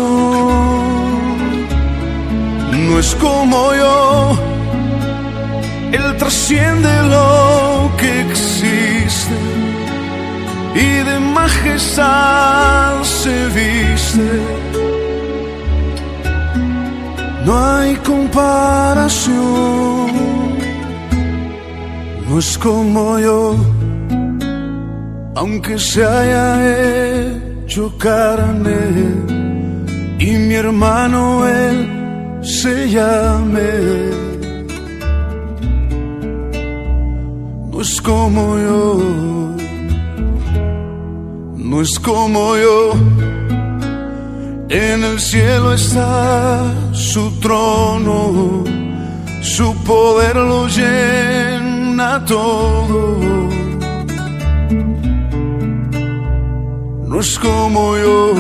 no 2.87 2.99
es 2.99 3.15
como 3.15 3.75
yo, 3.75 4.33
Él 5.93 6.17
trasciende 6.19 6.91
lo 7.15 7.91
que 7.97 8.23
existe 8.23 9.35
y 10.75 11.05
de 11.09 11.21
majestad 11.21 13.03
se 13.03 13.47
viste. 13.57 14.31
No 17.45 17.53
hay 17.67 17.95
comparación 17.97 20.04
no 22.35 22.41
es 22.41 22.59
como 22.59 23.17
yo, 23.21 23.55
aunque 25.37 25.79
se 25.79 26.05
haya 26.05 26.47
hecho 27.63 27.97
carne 27.97 28.75
y 30.19 30.31
mi 30.47 30.55
hermano 30.55 31.47
él 31.47 31.79
se 32.43 32.91
llame. 32.91 33.71
No 37.71 37.81
es 37.81 38.01
como 38.01 38.59
yo, 38.59 39.01
no 41.57 41.83
es 41.83 42.01
como 42.01 42.57
yo. 42.57 42.95
En 44.71 45.05
el 45.05 45.21
cielo 45.21 45.73
está 45.73 46.65
su 46.91 47.31
trono, 47.39 48.65
su 49.41 49.73
poder 49.85 50.35
lo 50.35 50.67
llena 50.67 51.54
abandona 52.01 52.25
todo. 52.25 53.19
No 57.07 57.21
es 57.21 57.39
como 57.39 57.97
yo. 57.97 58.35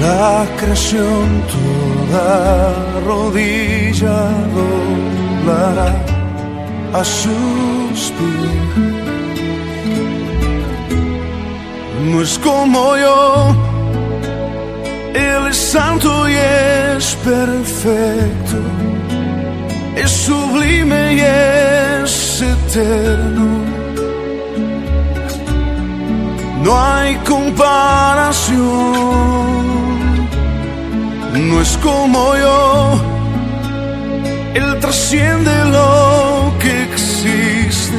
La 0.00 0.46
creación 0.58 1.42
toda 1.54 2.74
rodilla 3.06 4.28
doblará 4.54 5.94
a 6.92 7.04
sus 7.04 8.12
pies. 8.16 8.94
No 12.10 12.22
es 12.22 12.38
como 12.38 12.96
yo. 12.96 13.73
Él 15.14 15.46
es 15.48 15.56
santo 15.56 16.26
e 16.26 16.32
y 16.32 16.34
es 16.34 17.14
perfecto, 17.24 18.56
es 19.94 20.10
sublime 20.10 21.10
e 21.10 21.14
y 21.14 21.20
es 21.20 22.42
eterno. 22.42 23.64
No 26.64 26.82
hay 26.82 27.14
comparación, 27.32 28.58
no 31.48 31.60
es 31.60 31.78
como 31.78 32.34
yo, 32.36 33.00
Él 34.54 34.78
trasciende 34.80 35.52
lo 35.66 36.52
que 36.58 36.82
existe. 36.84 37.98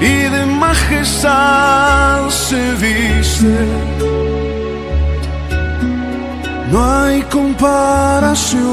Y 0.00 0.28
de 0.34 0.46
majestad 0.46 2.28
se 2.30 2.72
viste 2.82 4.37
no 6.70 6.84
hay 6.84 7.22
comparación. 7.22 8.68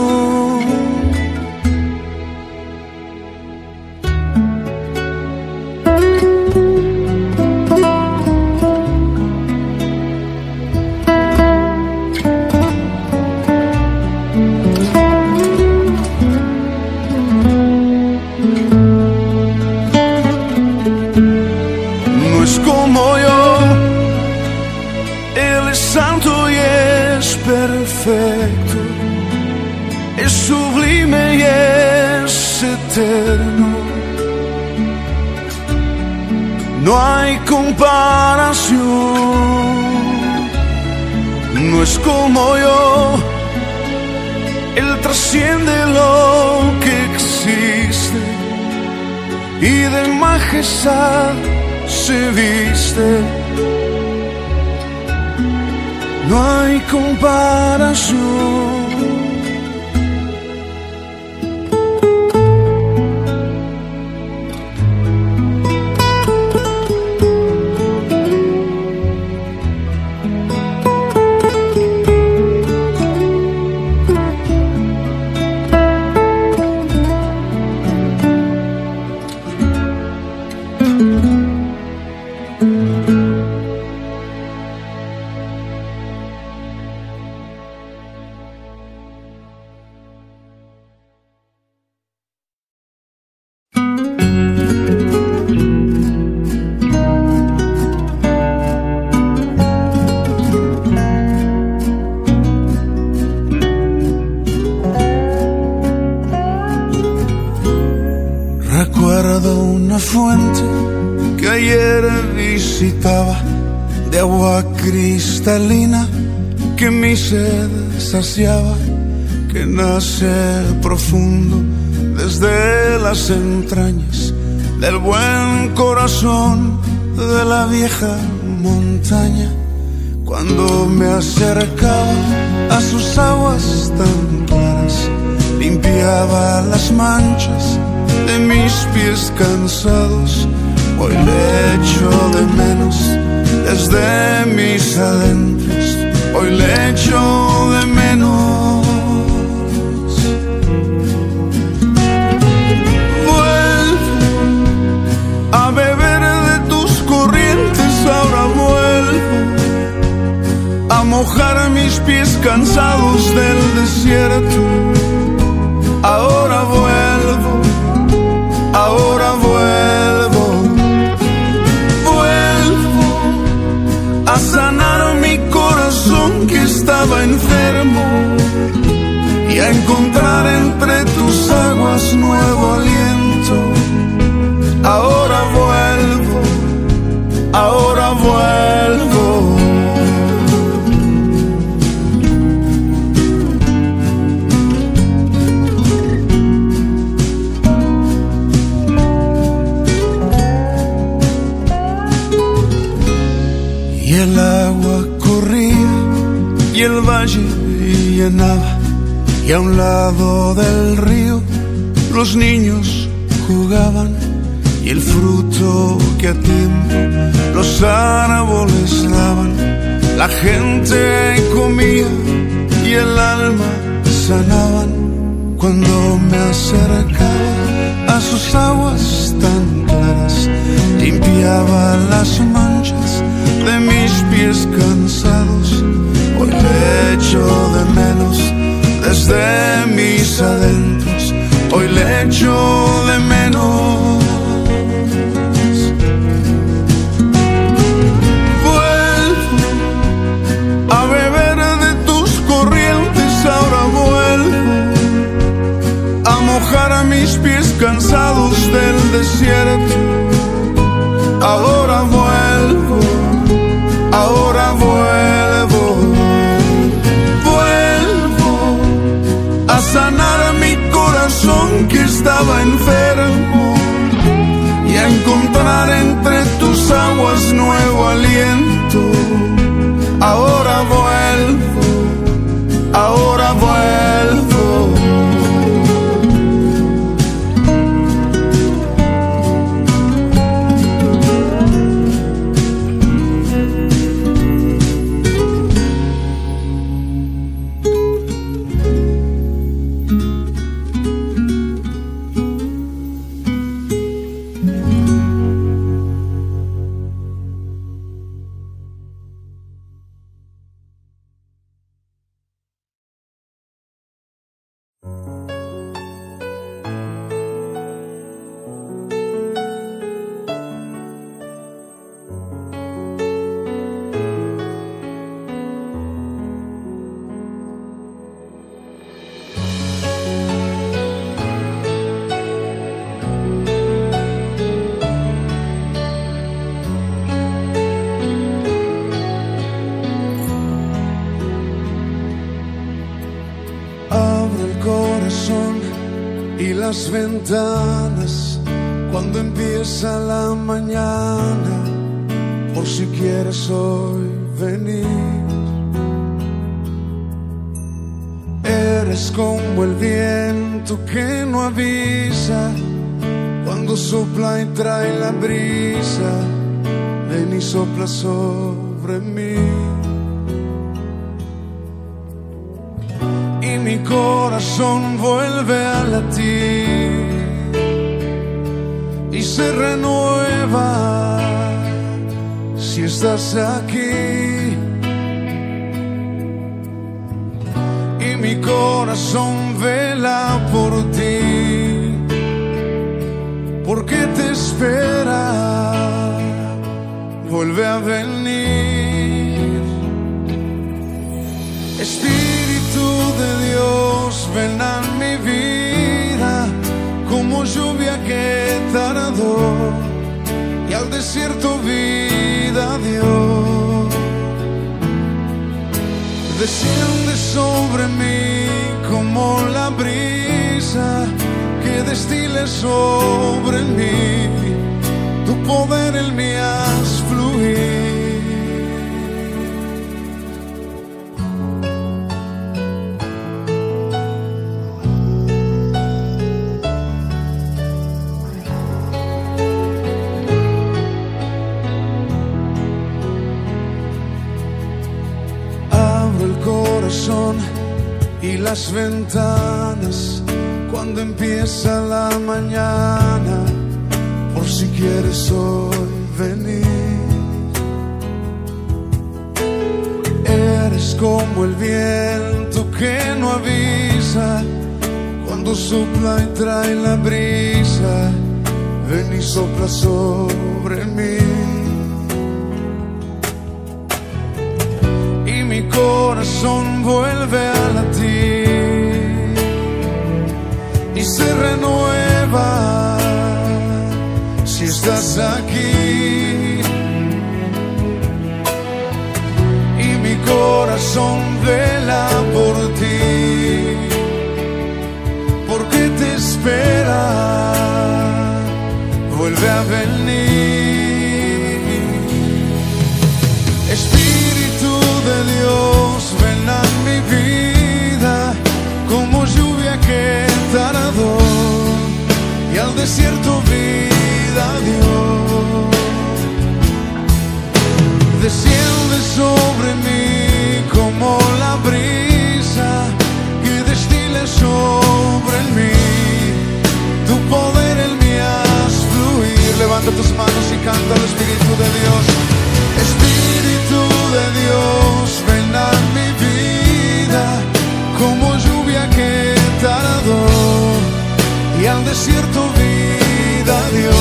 Desierto 542.05 542.61
vida 542.73 543.89
dio. 543.95 544.11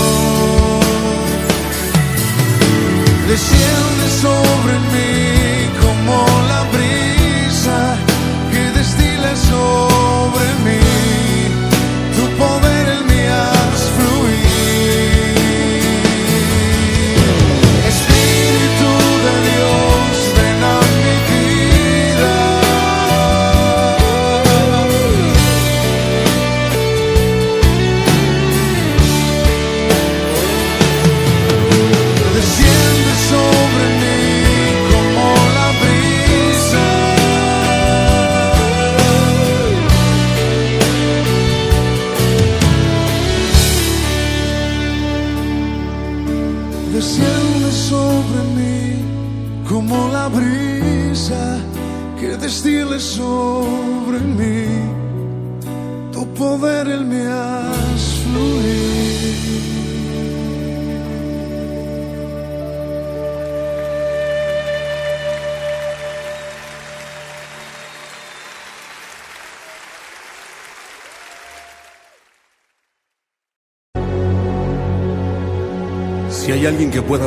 Desciende 3.29 4.05
sobre 4.23 4.79
mí 4.93 5.34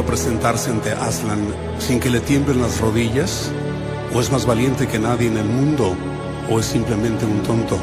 presentarse 0.06 0.70
ante 0.70 0.92
Aslan 0.92 1.48
sin 1.80 2.00
que 2.00 2.10
le 2.10 2.20
tiemblen 2.20 2.62
las 2.62 2.80
rodillas, 2.80 3.52
o 4.14 4.20
es 4.20 4.32
más 4.32 4.46
valiente 4.46 4.88
que 4.88 5.00
nadie 5.00 5.28
en 5.28 5.38
el 5.38 5.46
mundo, 5.46 5.96
o 6.50 6.60
es 6.60 6.66
simplemente 6.66 7.26
un 7.26 7.42
tonto. 7.44 7.78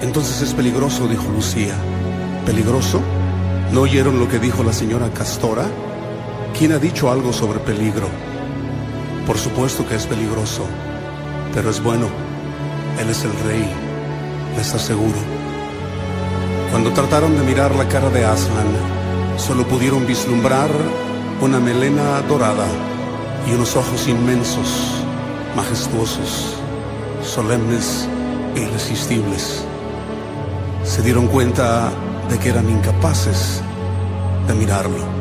Entonces 0.00 0.42
es 0.42 0.54
peligroso, 0.54 1.06
dijo 1.08 1.24
Lucía. 1.30 1.74
¿Peligroso? 2.46 3.00
¿No 3.72 3.82
oyeron 3.82 4.18
lo 4.18 4.28
que 4.28 4.38
dijo 4.38 4.62
la 4.62 4.72
señora 4.72 5.10
Castora? 5.10 5.64
¿Quién 6.58 6.72
ha 6.72 6.78
dicho 6.78 7.10
algo 7.10 7.32
sobre 7.32 7.58
peligro? 7.58 8.08
Por 9.26 9.38
supuesto 9.38 9.86
que 9.88 9.96
es 9.96 10.06
peligroso, 10.06 10.64
pero 11.54 11.70
es 11.70 11.82
bueno. 11.82 12.06
Él 13.00 13.08
es 13.08 13.24
el 13.24 13.32
rey, 13.46 13.66
les 14.56 14.74
aseguro. 14.74 15.18
Cuando 16.70 16.92
trataron 16.92 17.36
de 17.36 17.42
mirar 17.42 17.74
la 17.74 17.88
cara 17.88 18.10
de 18.10 18.24
Aslan, 18.24 18.66
solo 19.36 19.66
pudieron 19.66 20.06
vislumbrar 20.06 20.70
una 21.40 21.58
melena 21.60 22.20
dorada 22.22 22.66
y 23.48 23.54
unos 23.54 23.76
ojos 23.76 24.08
inmensos, 24.08 25.02
majestuosos, 25.56 26.54
solemnes 27.22 28.08
e 28.54 28.60
irresistibles. 28.60 29.64
Se 30.84 31.02
dieron 31.02 31.26
cuenta 31.28 31.90
de 32.28 32.38
que 32.38 32.48
eran 32.48 32.68
incapaces 32.70 33.62
de 34.46 34.54
mirarlo. 34.54 35.13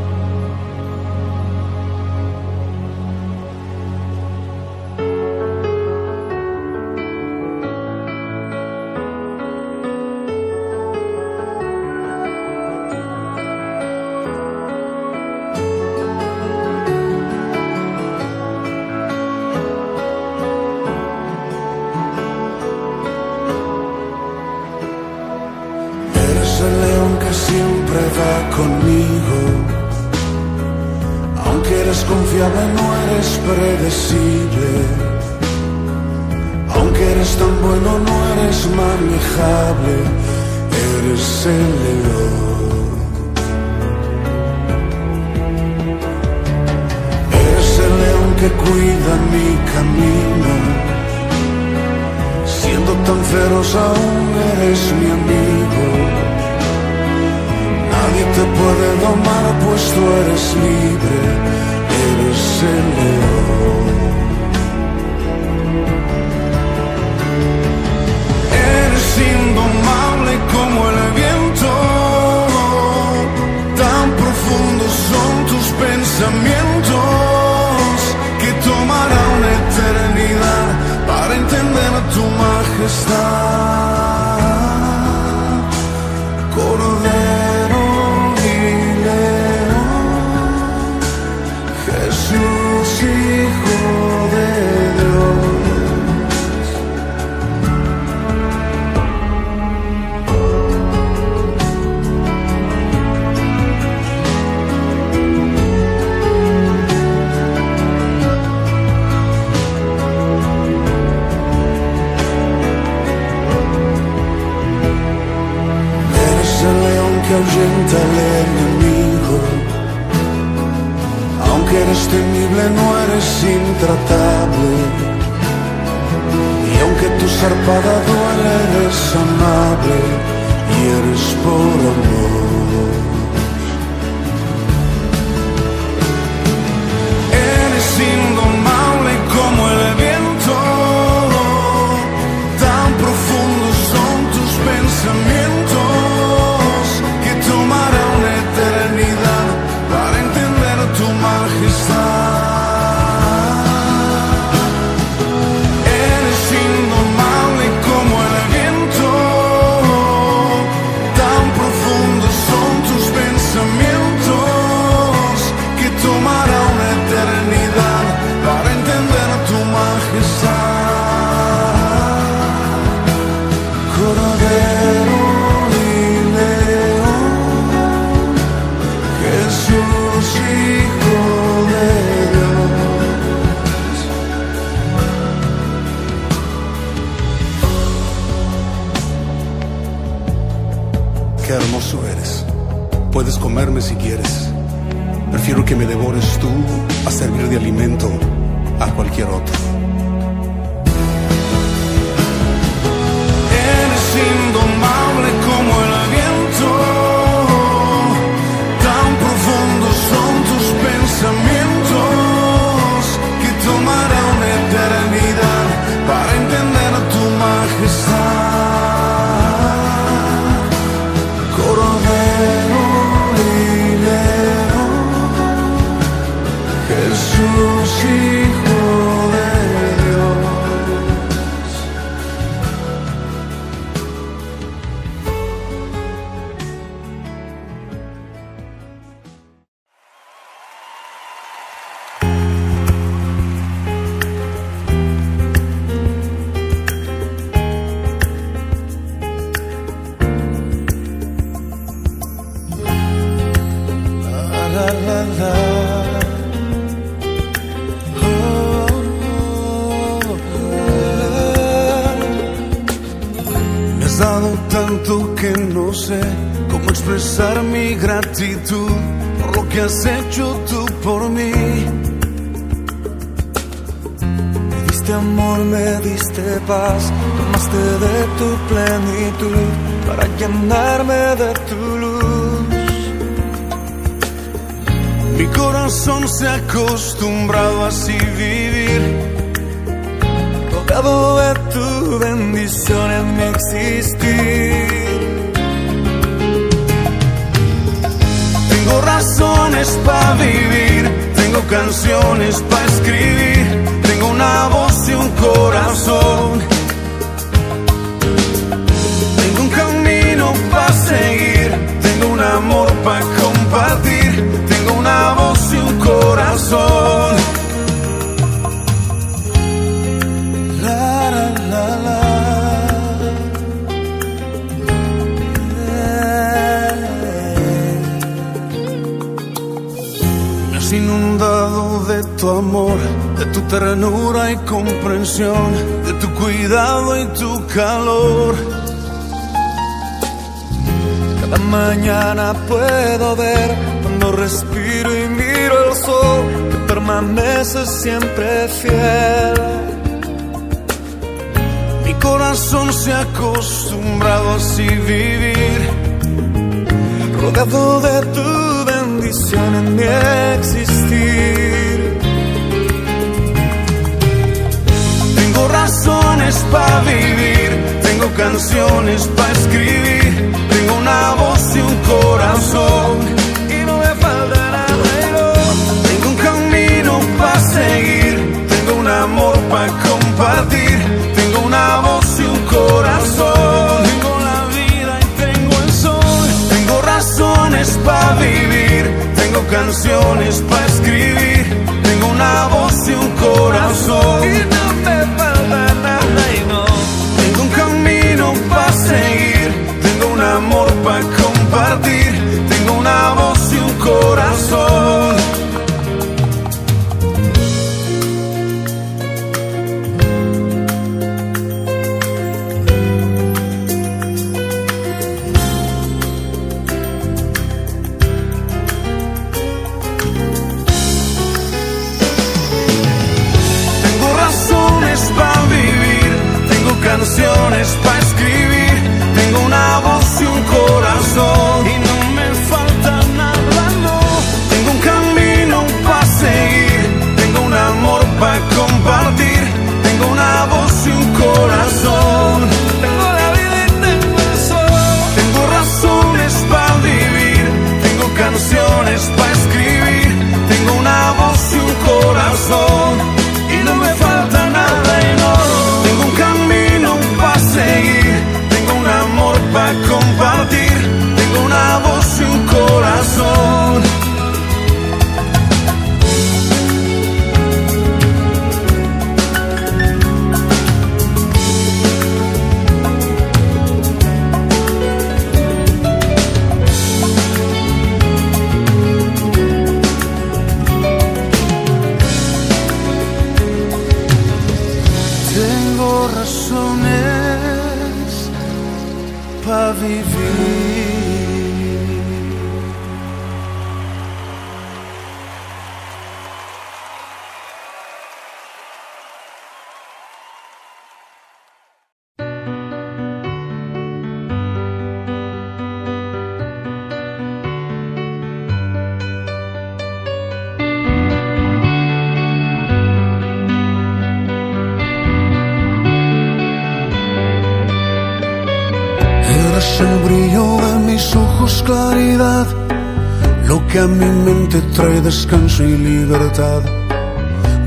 trae 525.04 525.22
descanso 525.22 525.84
y 525.84 525.98
libertad. 525.98 526.82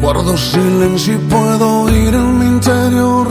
Guardo 0.02 0.36
silencio 0.36 1.14
y 1.14 1.18
puedo 1.32 1.66
oír 1.84 2.14
en 2.14 2.38
mi 2.38 2.47
interior 2.56 3.26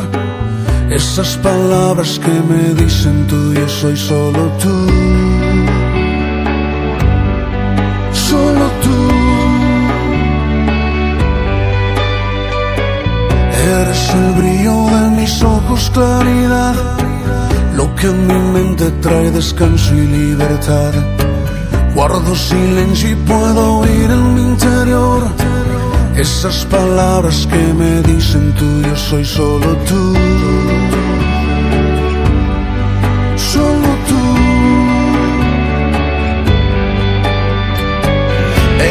esas 0.90 1.38
palabras 1.38 2.20
que 2.24 2.36
me 2.50 2.64
dicen 2.84 3.28
tú, 3.28 3.54
yo 3.54 3.68
soy 3.70 3.96
solo 3.96 4.42
tú. 4.64 4.76
Solo 8.28 8.66
tú. 8.84 8.98
Eres 13.82 14.04
el 14.20 14.30
brillo 14.40 14.76
de 14.96 15.04
mis 15.20 15.44
ojos, 15.44 15.92
claridad, 15.94 16.76
lo 17.76 17.94
que 17.96 18.08
a 18.08 18.12
mi 18.12 18.40
mente 18.56 18.90
trae 19.04 19.30
descanso 19.30 19.94
y 19.94 20.08
libertad. 20.08 21.15
Guardo 22.08 22.36
silencio 22.36 23.10
y 23.10 23.16
puedo 23.16 23.80
oír 23.80 24.12
en 24.12 24.36
mi 24.36 24.42
interior 24.42 25.24
esas 26.16 26.64
palabras 26.66 27.48
que 27.48 27.58
me 27.74 28.04
dicen 28.04 28.54
tú, 28.54 28.82
yo 28.88 28.96
soy 28.96 29.26
solo 29.26 29.76
tú. 29.90 30.14
Solo 33.36 33.90
tú. 34.10 34.24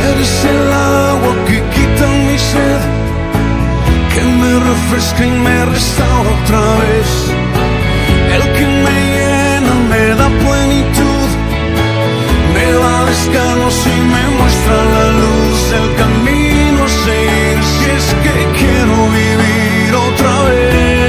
Eres 0.09 0.45
el 0.53 0.73
agua 0.73 1.35
que 1.47 1.59
quita 1.75 2.07
mi 2.27 2.37
sed, 2.37 2.83
que 4.13 4.23
me 4.41 4.53
refresca 4.71 5.25
y 5.25 5.31
me 5.31 5.65
restaura 5.67 6.31
otra 6.43 6.63
vez. 6.83 7.11
El 8.35 8.43
que 8.57 8.67
me 8.85 8.97
llena 9.15 9.75
me 9.89 10.05
da 10.17 10.29
puerta 10.45 10.64
da 12.75 13.05
descanso 13.05 13.89
y 13.89 14.01
me 14.13 14.25
muestra 14.39 14.79
la 14.95 15.07
luz 15.21 15.59
del 15.71 15.89
camino 16.03 16.85
a 16.85 16.89
seguir. 17.05 17.57
Si 17.73 17.85
es 17.99 18.07
que 18.23 18.37
quiero 18.59 18.97
vivir 19.21 19.95
otra 20.09 20.35
vez, 20.49 21.04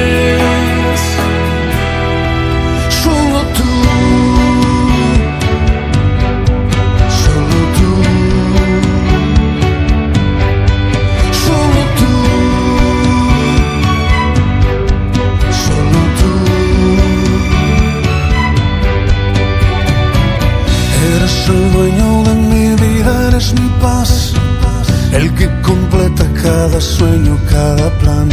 sueño, 26.86 27.38
cada 27.50 27.90
plan. 28.00 28.30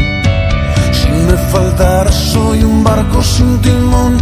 Si 0.92 1.08
me 1.08 1.36
faltara 1.50 2.12
soy 2.12 2.62
un 2.62 2.84
barco 2.84 3.22
sin 3.22 3.58
timón. 3.60 4.18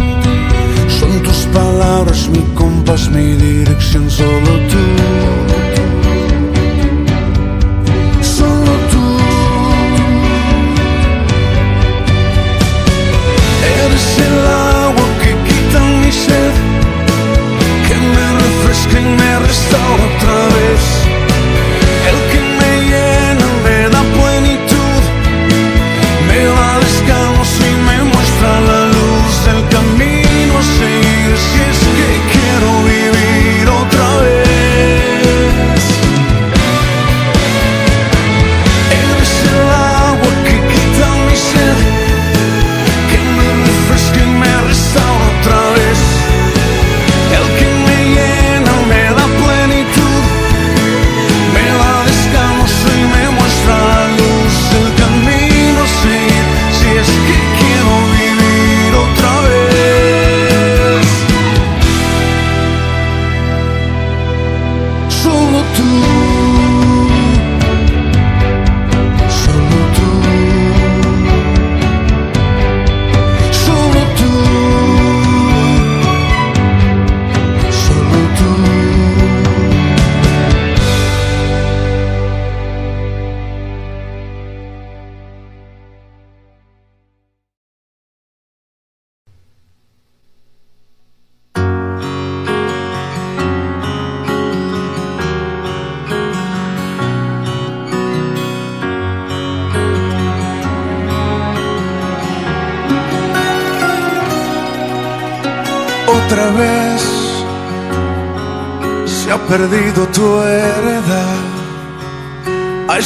Son 0.99 1.23
tus 1.23 1.41
palabras 1.53 2.29
mi 2.29 2.43
compás, 2.55 3.09
mi 3.09 3.35
dirección, 3.35 4.09
solo 4.09 4.51
tú. 4.69 4.90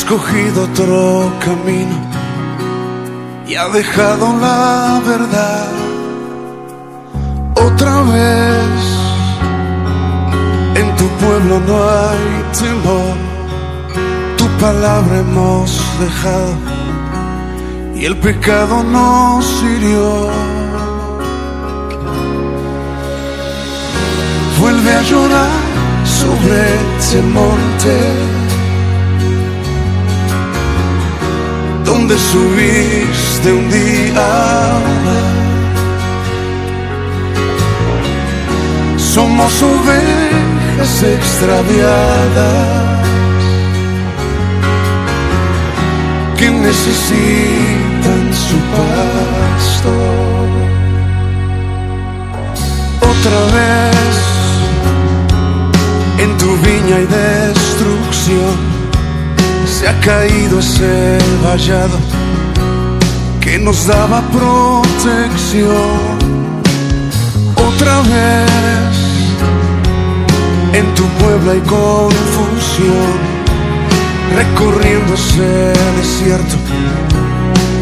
Escogido 0.06 0.66
otro 0.66 1.32
camino 1.44 1.98
y 3.48 3.56
ha 3.56 3.68
dejado 3.70 4.38
la 4.40 5.02
verdad. 5.04 5.68
Otra 7.56 8.04
vez 8.04 8.82
en 10.76 10.96
tu 10.96 11.08
pueblo 11.22 11.60
no 11.68 11.78
hay 11.90 12.28
temor, 12.60 13.16
tu 14.38 14.48
palabra 14.64 15.18
hemos 15.22 15.82
dejado 16.00 16.54
y 17.96 18.06
el 18.06 18.16
pecado 18.18 18.84
nos 18.84 19.64
hirió. 19.64 20.30
vuelve 24.60 24.92
a 24.94 25.02
llorar 25.02 25.50
sobre 26.06 26.58
ese 26.98 27.22
monte 27.22 28.35
donde 31.86 32.18
subiste 32.18 33.54
un 33.54 33.70
día. 33.70 34.82
Somos 38.98 39.64
ovejas 39.64 41.04
extraviadas 41.04 43.08
que 46.38 46.50
necesitan 46.50 48.34
su 48.48 48.58
pasto. 48.76 49.94
Otra 53.12 53.40
vez 53.58 54.16
en 56.18 56.30
tu 56.38 56.50
viña 56.58 56.96
hay 56.98 57.06
destrucción. 57.06 58.75
Se 59.66 59.88
ha 59.88 60.00
caído 60.02 60.60
ese 60.60 61.18
vallado 61.44 61.98
que 63.42 63.58
nos 63.60 63.88
daba 63.88 64.22
protección. 64.32 65.66
Otra 67.56 68.02
vez 68.02 68.96
en 70.74 70.86
tu 70.96 71.04
pueblo 71.20 71.52
hay 71.52 71.62
confusión, 71.62 73.12
recorriendo 74.36 75.14
ese 75.14 75.74
desierto 75.98 76.56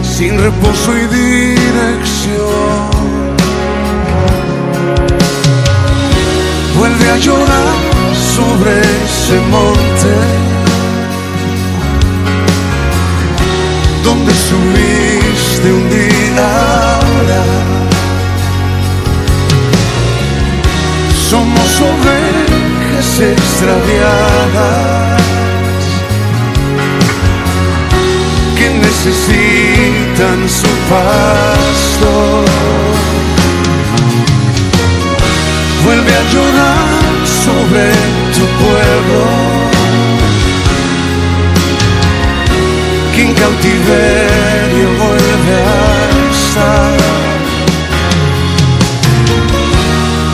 sin 0.04 0.38
reposo 0.38 0.92
y 0.96 1.08
dirección. 1.08 2.94
vuelve 6.84 7.10
a 7.10 7.18
llorar 7.18 7.68
sobre 8.36 8.80
ese 8.82 9.40
monte 9.50 10.43
donde 14.04 14.34
subiste 14.34 15.72
un 15.72 15.90
día. 15.90 17.00
Somos 21.30 21.82
ovejas 21.82 23.20
extraviadas 23.20 25.22
que 28.58 28.70
necesitan 28.70 30.48
su 30.48 30.68
pasto 30.90 32.44
vuelve 35.84 36.12
a 36.12 36.24
llorar 36.32 37.28
sobre 37.44 37.84
tu 38.36 38.44
pueblo. 38.64 39.53
Cautiverio 43.36 44.88
vuelve 45.02 45.56
a 45.62 46.32
estar. 46.32 46.98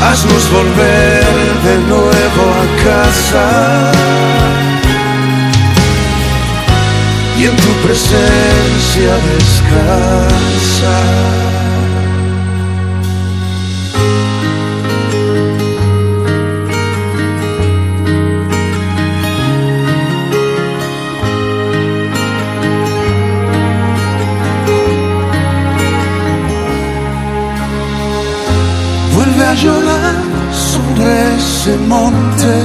Haznos 0.10 0.52
volver 0.52 1.24
de 1.64 1.78
nuevo 1.88 2.44
a 2.62 2.66
casa. 2.84 3.48
y 7.40 7.46
en 7.46 7.56
tu 7.56 7.72
presencia 7.88 9.16
descansar. 9.38 11.00
A 29.60 29.64
llorar 29.64 30.16
sobre 30.54 31.36
ese 31.36 31.78
monte 31.88 32.56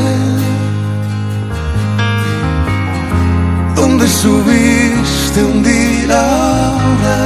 donde 3.74 4.06
subiste 4.08 5.44
un 5.44 5.62
día 5.62 6.20
ahora. 6.20 7.22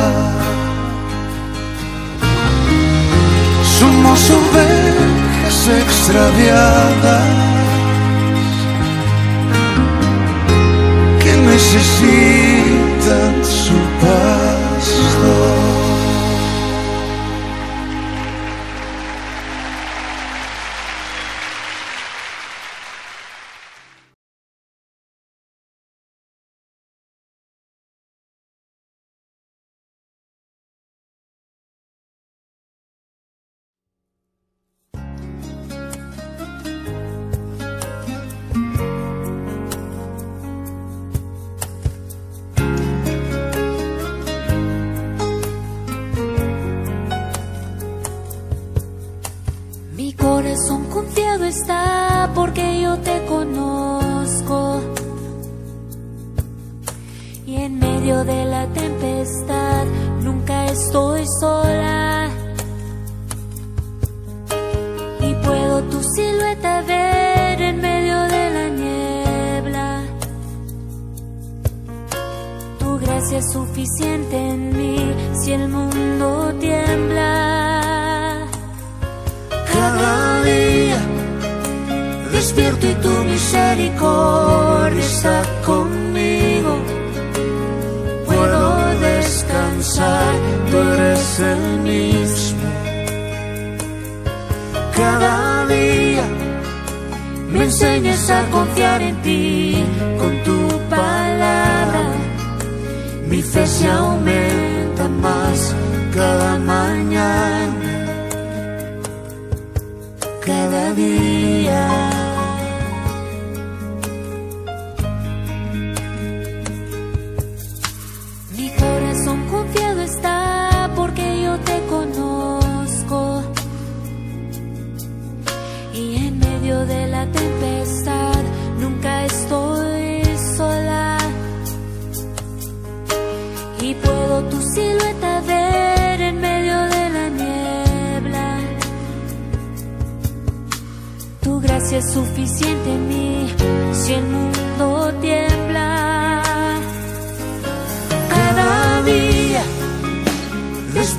Somos 3.78 4.30
ovejas 4.30 5.68
extraviadas 5.82 7.28
que 11.22 11.32
necesitan 11.52 13.34
su 13.44 13.76
pastor. 14.00 14.37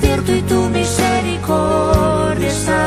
despierto 0.00 0.34
y 0.34 0.42
tu 0.42 0.68
misericordia 0.70 2.48
está. 2.48 2.86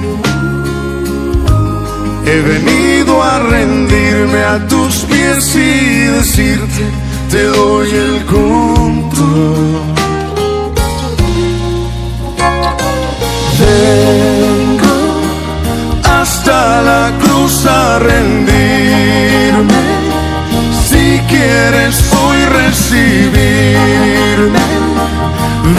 He 2.25 2.41
venido 2.41 3.21
a 3.21 3.39
rendirme 3.39 4.43
a 4.43 4.67
tus 4.67 4.97
pies 5.05 5.55
y 5.55 6.05
decirte, 6.17 6.85
te 7.29 7.43
doy 7.43 7.89
el 7.89 8.25
control. 8.25 9.81
Vengo 13.59 14.95
hasta 16.03 16.81
la 16.81 17.11
cruz 17.21 17.65
a 17.65 17.99
rendirme. 17.99 19.81
Si 20.87 21.19
quieres 21.27 22.03
hoy 22.13 22.39
recibirme, 22.61 24.59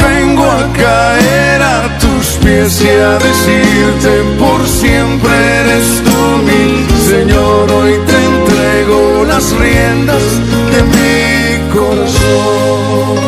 vengo 0.03 0.45
a 0.51 0.73
caer 0.73 1.63
a 1.63 1.92
tus 2.23 2.37
pies 2.45 2.81
y 2.83 2.89
a 2.89 3.19
decirte 3.19 4.23
por 4.39 4.67
siempre 4.67 5.35
eres 5.61 6.03
tú 6.05 6.21
mi 6.47 6.65
Señor. 7.11 7.71
Hoy 7.71 7.95
te 8.07 8.17
entrego 8.33 9.25
las 9.27 9.45
riendas 9.57 10.23
de 10.73 10.81
mi 10.93 11.71
corazón. 11.75 13.23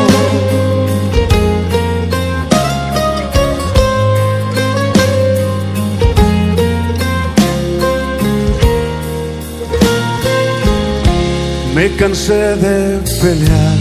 Me 11.75 11.97
cansé 11.97 12.57
de 12.65 13.01
pelear 13.21 13.79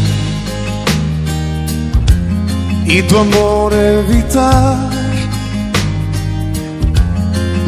y 2.85 3.01
tu 3.03 3.17
amor 3.17 3.73
evitar. 3.73 4.82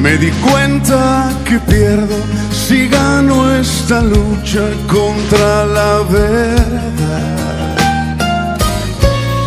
Me 0.05 0.17
di 0.17 0.29
cuenta 0.47 1.31
que 1.45 1.57
pierdo 1.61 2.15
si 2.51 2.87
gano 2.87 3.51
esta 3.55 4.01
lucha 4.01 4.61
contra 4.85 5.65
la 5.65 6.03
verdad. 6.07 7.75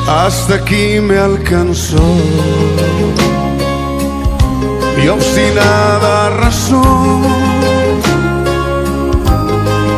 Hasta 0.09 0.57
aquí 0.57 0.99
me 1.01 1.17
alcanzó 1.17 2.03
mi 4.97 5.07
obstinada 5.07 6.31
razón. 6.31 7.23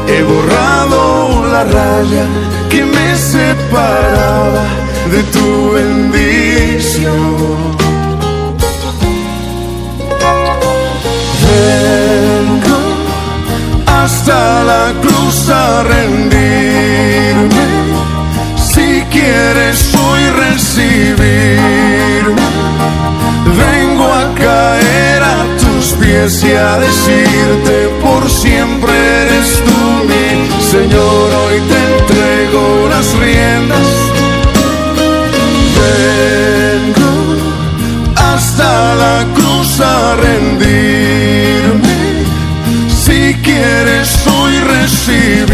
He 0.08 0.22
borrado 0.22 1.46
la 1.52 1.64
raya 1.64 2.26
que 2.68 2.84
me 2.84 3.16
separaba 3.16 4.64
de 5.10 5.22
tu 5.34 5.72
bendición. 5.72 7.30
Hasta 14.05 14.64
la 14.64 14.93
cruz 15.02 15.48
a 15.51 15.82
rendirme. 15.82 17.66
Si 18.56 19.02
quieres 19.10 19.94
hoy 19.94 20.22
recibirme, 20.44 22.48
vengo 23.64 24.06
a 24.22 24.24
caer 24.35 25.22
a 25.22 25.44
tus 25.60 25.93
pies 26.01 26.43
y 26.44 26.52
a 26.52 26.78
decirte 26.78 27.74
por 28.02 28.31
siempre 28.31 28.93
eres 29.22 29.62
tú 29.66 29.81
mi 30.10 30.28
Señor. 30.72 31.27
Hoy 31.43 31.56
te 31.70 31.78
entrego 31.98 32.62
las 32.89 33.06
riendas. 33.18 33.89
Vengo 35.81 37.12
hasta 38.16 38.94
la 38.94 39.16
cruz 39.35 39.70
a 39.81 40.16
rendirme. 40.16 41.59
Quieres 43.60 44.26
hoy 44.26 44.54
recibirme, 44.58 45.52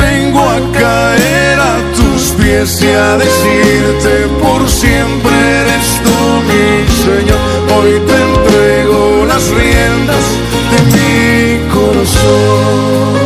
vengo 0.00 0.40
a 0.48 0.60
caer 0.78 1.58
a 1.58 1.78
tus 1.96 2.30
pies 2.40 2.80
y 2.82 2.86
a 2.86 3.16
decirte 3.16 4.28
por 4.40 4.68
siempre 4.68 5.34
eres 5.62 5.86
tú 6.04 6.18
mi 6.48 6.86
Señor. 7.02 7.38
Hoy 7.76 8.00
te 8.06 8.16
entrego 8.28 9.24
las 9.26 9.48
riendas 9.48 10.24
de 10.70 10.78
mi 10.94 11.68
corazón, 11.74 13.25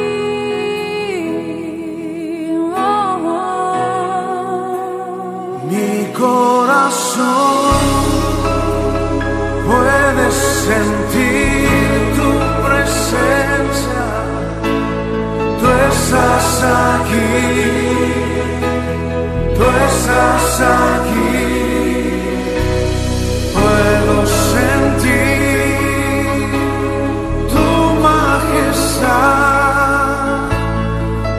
Tú 16.11 16.17
estás 16.17 16.63
aquí. 16.63 17.29
Tú 19.55 19.63
estás 19.87 20.59
aquí. 20.59 21.39
Puedo 23.55 24.15
sentir 24.51 25.71
tu 27.53 27.67
majestad. 28.07 29.21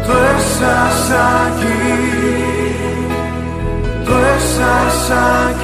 Tú 0.07 0.13
estás 0.39 1.01
aquí. 1.37 1.83
Tú 4.07 4.15
estás 4.37 5.01
aquí. 5.11 5.62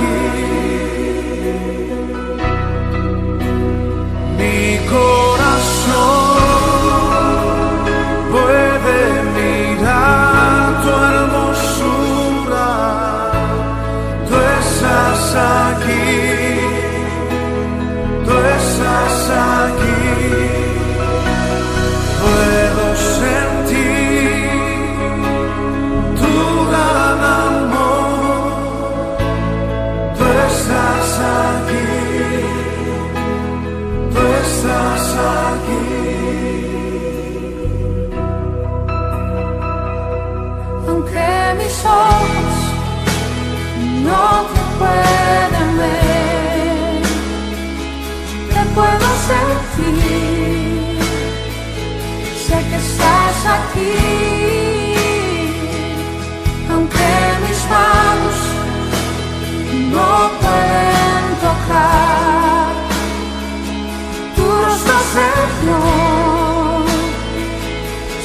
Rostro, 65.19 65.47
Señor. 65.61 66.87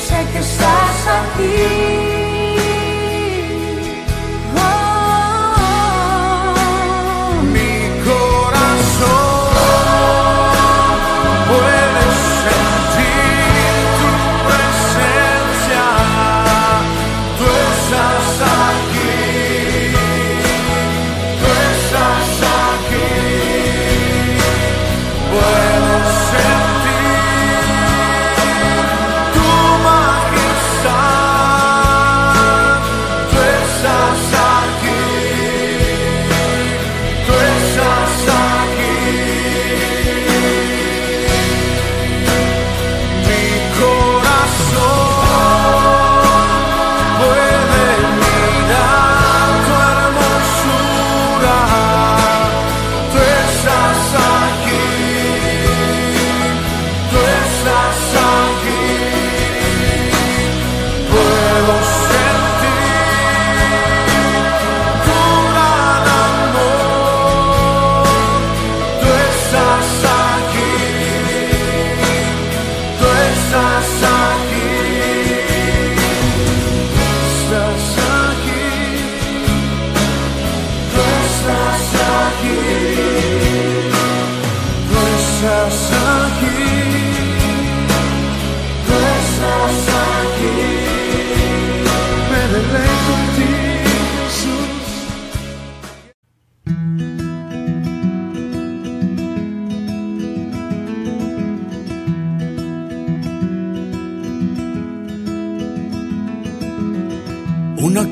Sé 0.07 0.19
que 0.31 0.39
estás 0.39 1.07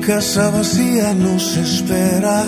casa 0.06 0.50
vacía 0.50 1.14
nos 1.14 1.56
espera. 1.56 2.44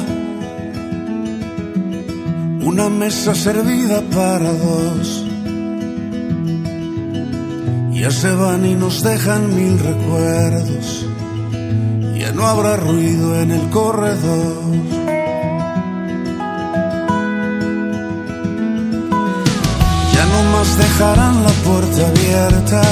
Una 2.62 2.89
mesa 2.89 3.35
servida 3.35 4.02
para 4.12 4.51
dos. 4.52 5.24
Ya 7.93 8.10
se 8.10 8.35
van 8.35 8.66
y 8.66 8.74
nos 8.74 9.02
dejan 9.02 9.55
mil 9.55 9.78
recuerdos. 9.78 11.06
Ya 12.18 12.32
no 12.32 12.47
habrá 12.47 12.76
ruido 12.76 13.40
en 13.40 13.51
el 13.52 13.70
corredor. 13.70 14.62
Ya 20.14 20.24
no 20.32 20.40
más 20.52 20.76
dejarán 20.76 21.44
la 21.44 21.52
puerta 21.66 22.09
abierta 22.09 22.82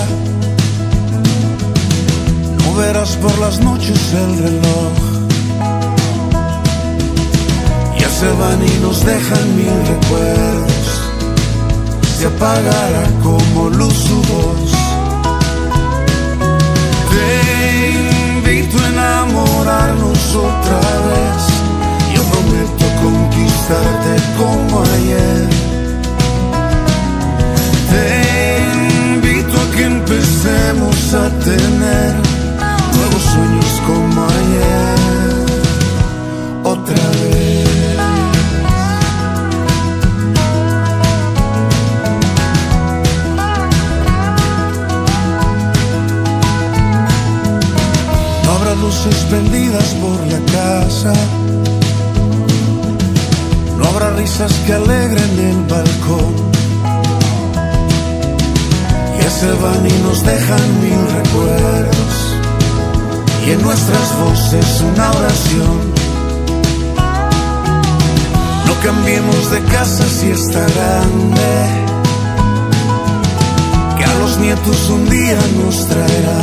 verás 2.75 3.17
por 3.17 3.37
las 3.39 3.61
noches 3.61 4.15
el 4.15 4.39
reloj. 4.39 4.93
Ya 7.99 8.09
se 8.09 8.29
van 8.41 8.61
y 8.63 8.81
nos 8.81 9.05
dejan 9.05 9.57
mil 9.57 9.77
recuerdos. 9.87 10.87
Se 12.19 12.27
apagará 12.27 13.05
como 13.23 13.69
luz 13.71 13.95
su 13.95 14.17
voz. 14.17 14.71
Te 17.11 17.91
invito 18.37 18.79
a 18.79 18.89
enamorarnos 18.89 20.35
otra 20.35 20.81
vez. 21.09 21.43
Yo 22.15 22.23
prometo 22.33 22.85
conquistarte 23.03 24.15
como 24.39 24.83
ayer. 24.83 25.49
Te 27.91 29.15
invito 29.15 29.61
a 29.61 29.77
que 29.77 29.85
empecemos 29.85 31.15
a 31.15 31.29
tener 31.45 32.42
sueños 33.11 33.81
como 33.87 34.25
ayer, 34.25 35.47
otra 36.63 36.95
vez. 36.95 37.97
No 48.45 48.51
habrá 48.53 48.75
luces 48.75 49.17
prendidas 49.31 49.89
por 50.03 50.19
la 50.33 50.41
casa. 50.53 51.13
No 53.79 53.85
habrá 53.89 54.11
risas 54.11 54.53
que 54.67 54.73
alegren 54.75 55.39
el 55.39 55.61
balcón. 55.69 56.53
Se 59.43 59.51
van 59.55 59.85
y 59.85 60.03
nos 60.05 60.23
dejan 60.23 60.81
mil 60.83 61.01
recuerdos 61.17 62.12
y 63.47 63.51
en 63.51 63.63
nuestras 63.63 64.19
voces 64.19 64.85
una 64.93 65.11
oración. 65.11 65.93
No 68.67 68.75
cambiemos 68.83 69.51
de 69.51 69.61
casa 69.65 70.05
si 70.07 70.31
está 70.31 70.61
grande, 70.61 71.53
que 73.99 74.05
a 74.05 74.15
los 74.19 74.39
nietos 74.39 74.91
un 74.91 75.09
día 75.09 75.39
nos 75.65 75.87
traerá. 75.89 76.43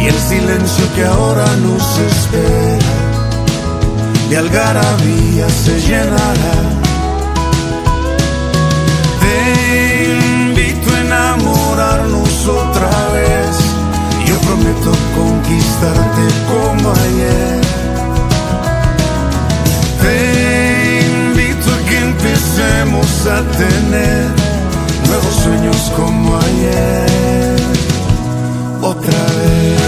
Y 0.00 0.06
el 0.06 0.18
silencio 0.18 0.84
que 0.94 1.04
ahora 1.04 1.46
nos 1.56 1.98
espera, 1.98 2.94
de 4.30 4.36
algarabía 4.36 5.48
se 5.50 5.80
llenará. 5.80 6.58
Te 9.20 10.04
invito 10.04 10.90
a 10.94 11.00
enamorarnos 11.00 12.46
otra 12.46 12.88
vez 12.88 13.07
prometo 14.48 14.92
conquistarte 15.14 16.24
como 16.48 16.90
ayer. 16.90 17.60
Te 20.00 21.00
invito 21.06 21.68
a 21.70 21.88
que 21.88 21.98
empecemos 21.98 23.26
a 23.26 23.42
tener 23.62 24.26
nuevos 25.06 25.34
sueños 25.44 25.92
como 25.96 26.36
ayer. 26.38 27.56
Otra 28.80 29.20
vez. 29.36 29.87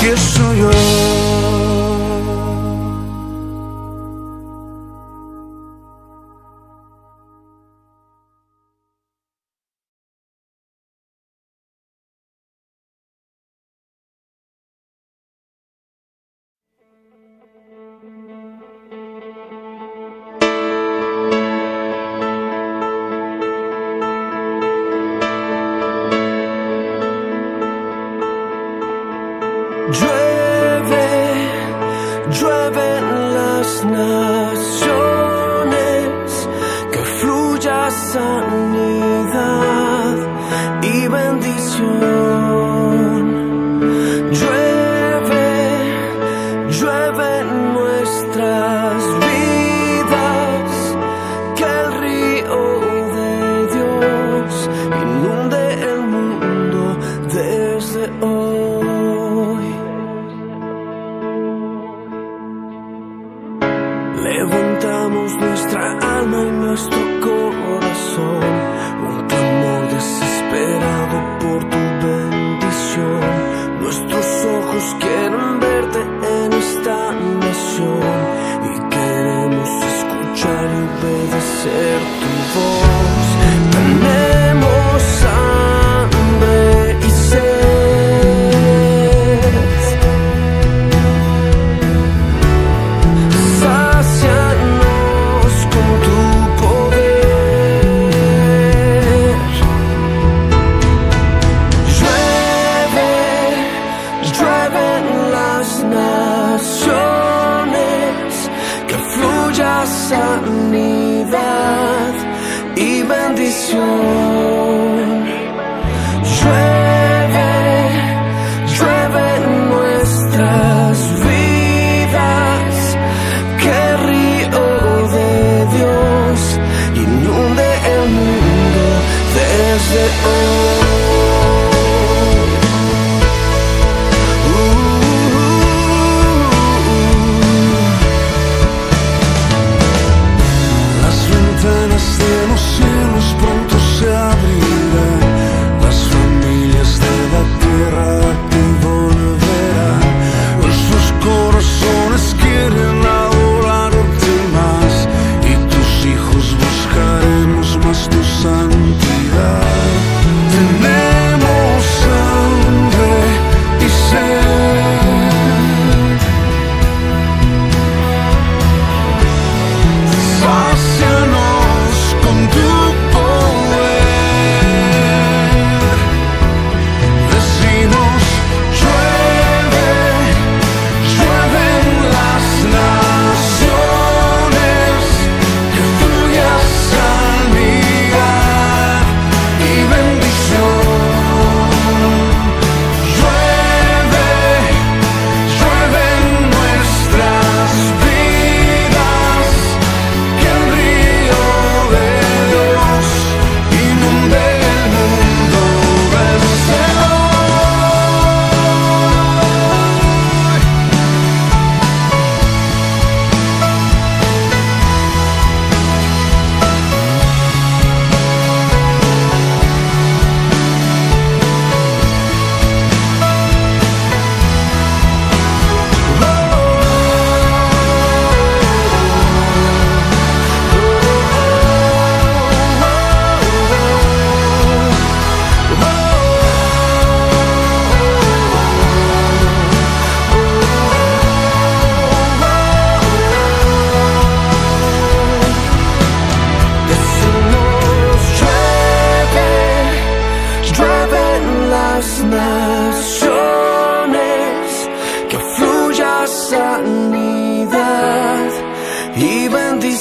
que 0.00 0.16
sonhou. 0.16 1.29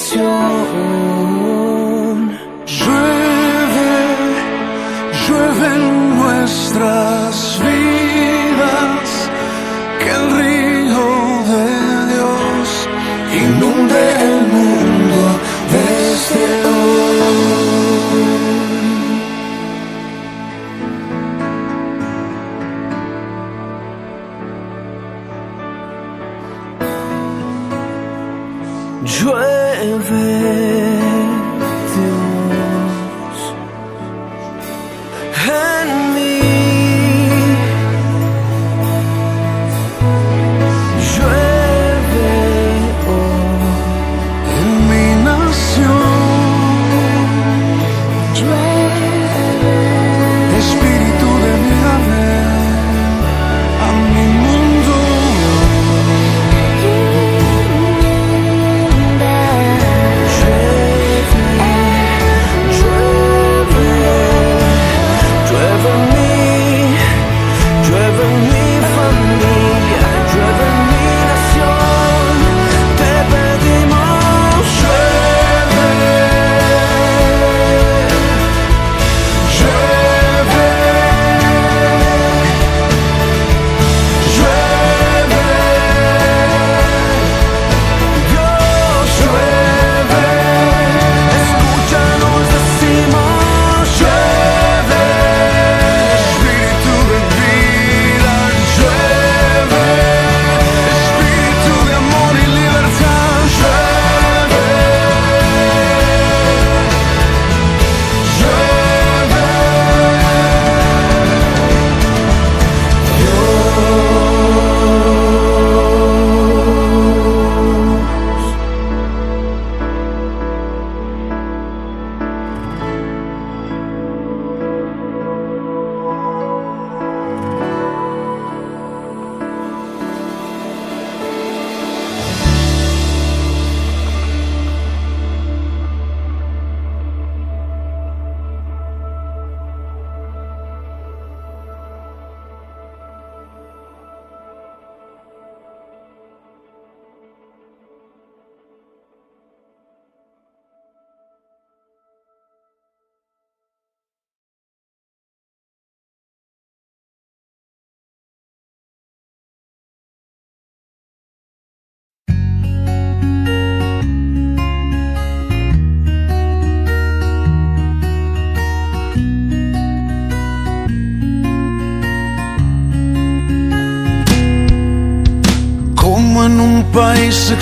就 0.09 1.08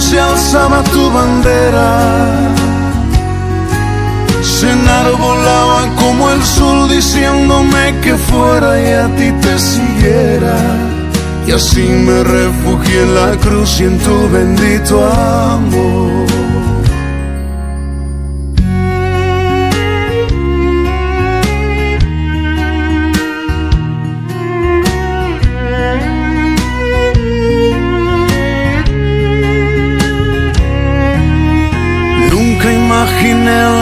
se 0.00 0.20
alzaba 0.20 0.82
tu 0.84 1.10
bandera. 1.10 1.90
Se 4.42 4.70
enarbolaba 4.70 5.80
como 5.96 6.30
el 6.30 6.42
sol 6.42 6.88
diciéndome 6.88 7.94
que 8.02 8.14
fuera 8.14 8.80
y 8.80 8.92
a 8.92 9.06
ti 9.16 9.30
te 9.42 9.58
siguiera. 9.58 10.56
Y 11.46 11.52
así 11.52 11.82
me 11.82 12.22
refugié 12.24 13.02
en 13.02 13.14
la 13.14 13.36
cruz 13.38 13.80
y 13.80 13.84
en 13.84 13.98
tu 13.98 14.28
bendito 14.30 15.04
amor. 15.04 16.11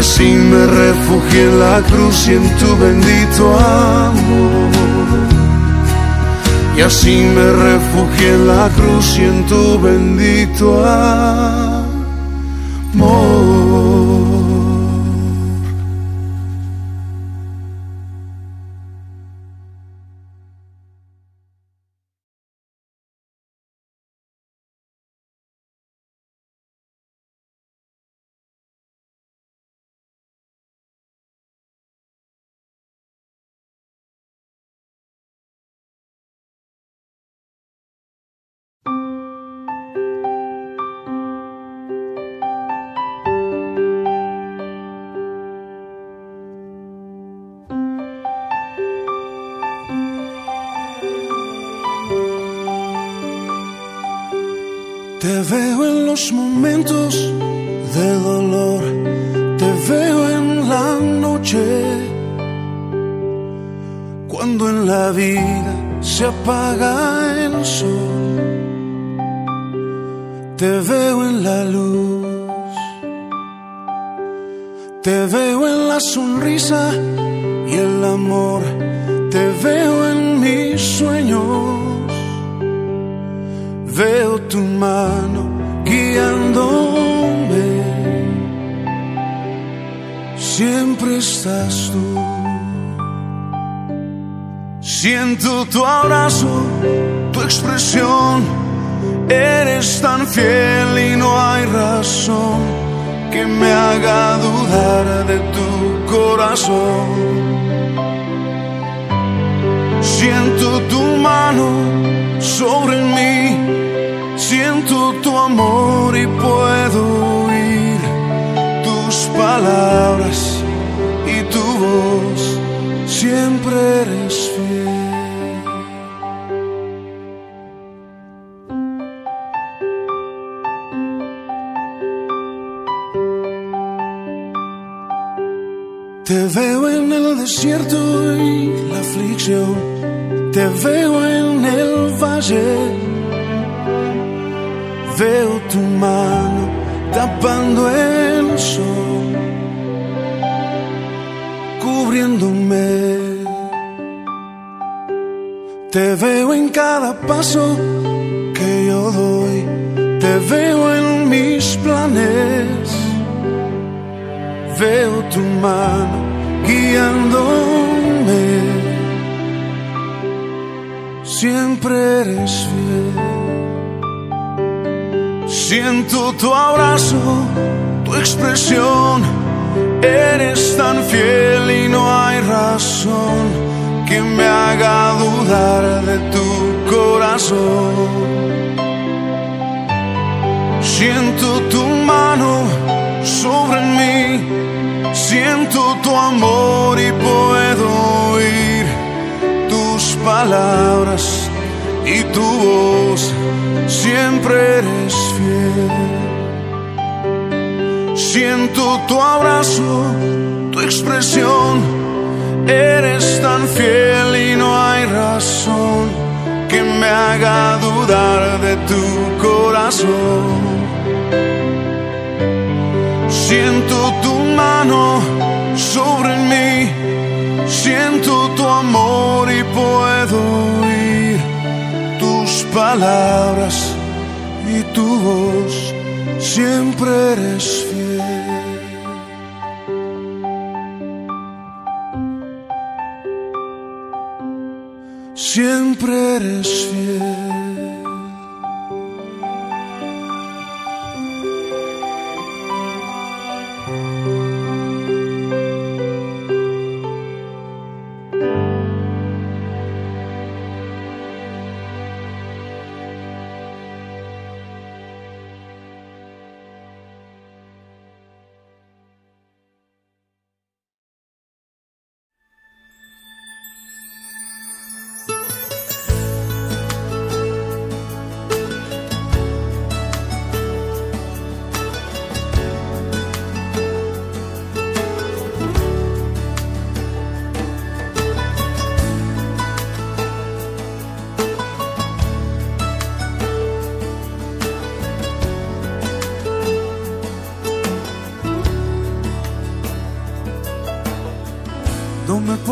así 0.00 0.32
me 0.32 0.66
refugié 0.66 1.42
en 1.44 1.60
la 1.60 1.82
cruz 1.82 2.26
y 2.26 2.32
en 2.32 2.48
tu 2.58 2.74
bendito 2.78 3.54
amor. 3.58 4.70
Y 6.74 6.80
así 6.80 7.16
me 7.36 7.46
refugié 7.66 8.34
en 8.34 8.48
la 8.48 8.70
cruz 8.76 9.18
y 9.18 9.24
en 9.24 9.46
tu 9.46 9.78
bendito 9.78 10.82
amor. 12.94 14.49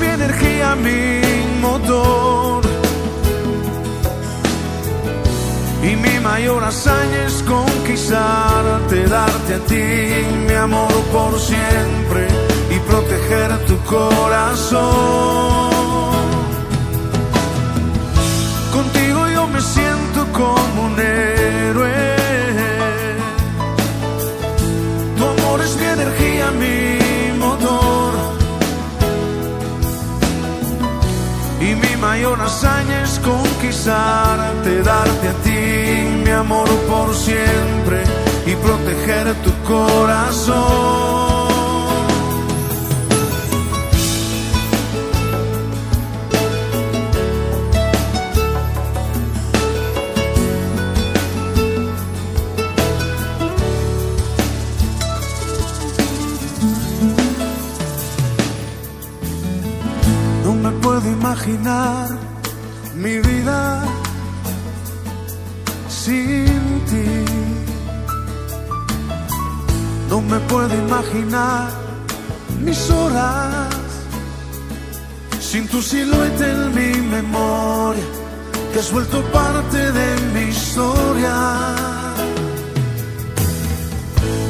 Mi 0.00 0.06
energía, 0.06 0.74
mi 0.76 1.20
motor. 1.60 2.62
Y 5.82 5.96
mi 5.96 6.20
mayor 6.20 6.62
hazaña 6.64 7.24
es 7.26 7.42
conquistarte, 7.42 9.04
darte 9.08 9.54
a 9.54 9.60
ti 9.70 9.84
mi 10.46 10.54
amor 10.54 10.92
por 11.12 11.38
siempre 11.38 12.28
y 12.74 12.78
proteger 12.90 13.50
tu 13.66 13.76
corazón. 13.84 14.90
Contigo 18.72 19.28
yo 19.28 19.46
me 19.46 19.60
siento 19.60 20.26
como 20.32 20.86
un 20.86 21.00
héroe. 21.00 22.09
Mayor 32.10 32.40
hazaña 32.40 33.04
es 33.04 33.20
conquistarte, 33.20 34.82
darte 34.82 35.28
a 35.28 35.34
ti 35.44 36.24
mi 36.24 36.30
amor 36.30 36.68
por 36.88 37.14
siempre 37.14 38.02
y 38.46 38.52
proteger 38.56 39.32
tu 39.44 39.52
corazón. 39.62 41.29
Has 78.90 78.92
vuelto 78.92 79.22
parte 79.32 79.92
de 79.92 80.16
mi 80.34 80.50
historia. 80.50 81.36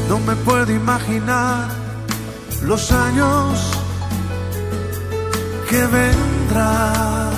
No 0.09 0.19
me 0.21 0.35
puedo 0.37 0.73
imaginar 0.73 1.69
los 2.63 2.91
años 2.91 3.61
que 5.69 5.87
vendrán. 5.87 7.31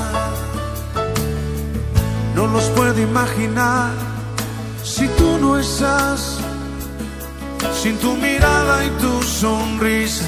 No 2.37 2.47
los 2.47 2.65
puedo 2.77 3.01
imaginar 3.01 3.91
si 4.85 5.09
tú 5.09 5.39
no 5.41 5.59
estás. 5.59 6.39
Sin 7.83 7.97
tu 7.99 8.15
mirada 8.17 8.85
y 8.85 8.91
tu 9.03 9.23
sonrisa, 9.23 10.25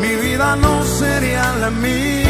mi 0.00 0.14
vida 0.16 0.56
no 0.56 0.82
sería 0.84 1.54
la 1.60 1.70
misma. 1.70 2.21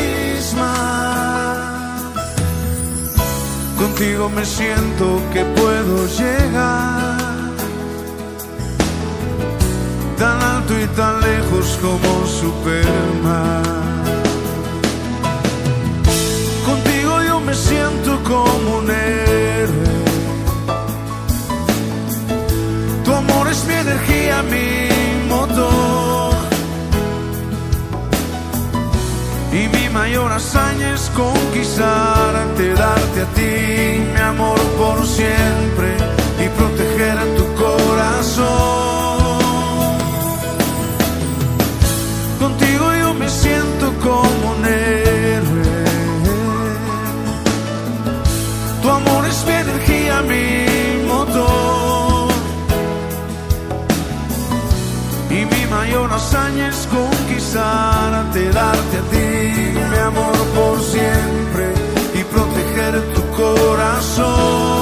Contigo 3.92 4.30
me 4.30 4.44
siento 4.46 5.20
que 5.34 5.44
puedo 5.44 6.06
llegar 6.06 7.52
tan 10.16 10.42
alto 10.42 10.80
y 10.80 10.86
tan 10.96 11.20
lejos 11.20 11.78
como 11.82 12.26
Superman. 12.26 13.62
Contigo 16.64 17.22
yo 17.28 17.40
me 17.40 17.54
siento 17.54 18.18
como 18.24 18.78
un 18.78 18.90
héroe. 18.90 19.90
Tu 23.04 23.12
amor 23.12 23.48
es 23.50 23.62
mi 23.66 23.74
energía, 23.74 24.42
mi 24.42 25.28
motor. 25.28 26.21
Mayor 29.92 30.32
hazaña 30.32 30.94
es 30.94 31.10
conquistarte, 31.10 32.74
darte 32.74 33.20
a 33.20 33.26
ti 33.36 34.00
mi 34.14 34.20
amor 34.20 34.58
por 34.78 35.06
siempre 35.06 35.96
y 36.44 36.48
proteger 36.58 37.18
a 37.18 37.26
tu 37.36 37.44
corazón. 37.54 38.72
Contigo 42.40 42.84
yo 43.00 43.14
me 43.14 43.28
siento 43.28 43.92
como 44.00 44.44
un 44.54 44.64
héroe. 44.64 45.84
Tu 48.82 48.90
amor 48.90 49.26
es 49.26 49.44
mi 49.46 49.52
energía, 49.52 50.22
mi 50.22 51.06
motor. 51.06 52.32
Y 55.30 55.44
mi 55.52 55.66
mayor 55.70 56.12
hazaña 56.12 56.68
es 56.68 56.88
conquistarte, 56.90 57.41
darte 57.54 58.98
a 58.98 59.02
ti 59.10 59.78
mi 59.90 59.98
amor 59.98 60.36
por 60.54 60.80
siempre 60.80 61.74
y 62.14 62.24
proteger 62.24 63.14
tu 63.14 63.22
corazón. 63.36 64.81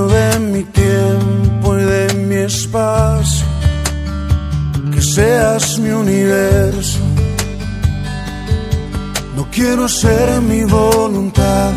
de 0.00 0.38
mi 0.38 0.64
tiempo 0.64 1.78
y 1.78 1.84
de 1.84 2.14
mi 2.14 2.36
espacio. 2.36 3.46
Que 4.92 5.02
seas 5.02 5.78
mi 5.78 5.90
universo. 5.90 6.98
No 9.36 9.46
quiero 9.50 9.88
ser 9.88 10.40
mi 10.40 10.64
voluntad, 10.64 11.72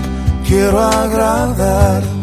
quiero 0.48 0.80
agradarte 0.80 2.16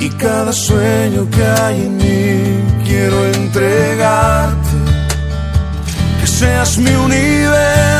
y 0.00 0.08
cada 0.10 0.52
sueño 0.52 1.28
que 1.30 1.44
hay 1.44 1.82
en 1.82 1.96
mí 1.98 2.84
quiero 2.84 3.26
entregarte. 3.26 4.76
Que 6.20 6.26
seas 6.26 6.78
mi 6.78 6.90
universo, 6.90 7.99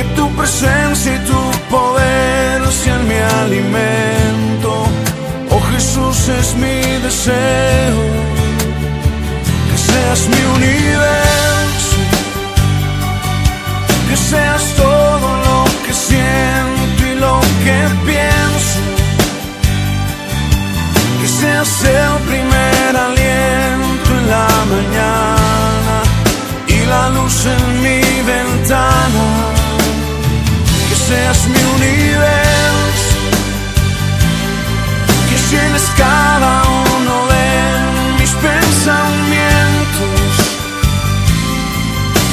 que 0.00 0.08
tu 0.14 0.28
presencia 0.34 1.14
y 1.14 1.18
tu 1.30 1.40
poder 1.68 2.60
sean 2.72 3.06
mi 3.06 3.18
alimento. 3.42 4.70
Oh 5.50 5.60
Jesús 5.72 6.28
es 6.40 6.54
mi 6.54 6.80
deseo, 7.06 8.00
que 9.68 9.78
seas 9.88 10.20
mi 10.32 10.42
universo, 10.58 11.98
que 14.08 14.16
seas 14.16 14.62
todo 14.84 15.28
lo 15.46 15.58
que 15.84 15.92
siento 15.92 17.00
y 17.10 17.14
lo 17.24 17.40
que 17.64 17.78
pienso, 18.08 18.80
que 21.20 21.28
seas 21.28 21.70
el 22.00 22.14
primer 22.30 22.90
aliento 23.06 24.08
en 24.18 24.24
la 24.34 24.48
mañana 24.72 25.96
y 26.68 26.78
la 26.92 27.08
luz 27.10 27.36
en 27.54 27.82
mi 27.82 28.00
ventana. 28.32 29.59
Que 31.10 31.16
seas 31.16 31.42
mi 31.48 31.62
universo, 31.74 33.18
que 35.28 35.36
llenes 35.50 35.86
cada 35.96 36.52
uno 36.68 37.14
de 37.34 37.48
mis 38.20 38.30
pensamientos. 38.30 40.30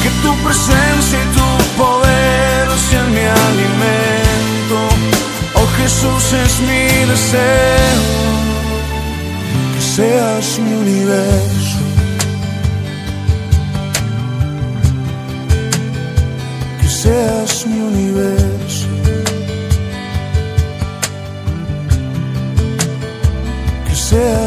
Que 0.03 0.11
tu 0.21 0.31
presencia 0.43 1.17
y 1.23 1.25
tu 1.37 1.47
poder 1.75 2.63
sean 2.87 3.07
mi 3.15 3.25
alimento. 3.49 4.77
Oh 5.55 5.67
Jesús 5.79 6.25
es 6.33 6.53
mi 6.59 6.83
deseo 7.11 8.27
seas 9.97 10.59
mi 10.59 10.73
universo. 10.73 11.66
Que 24.17 24.46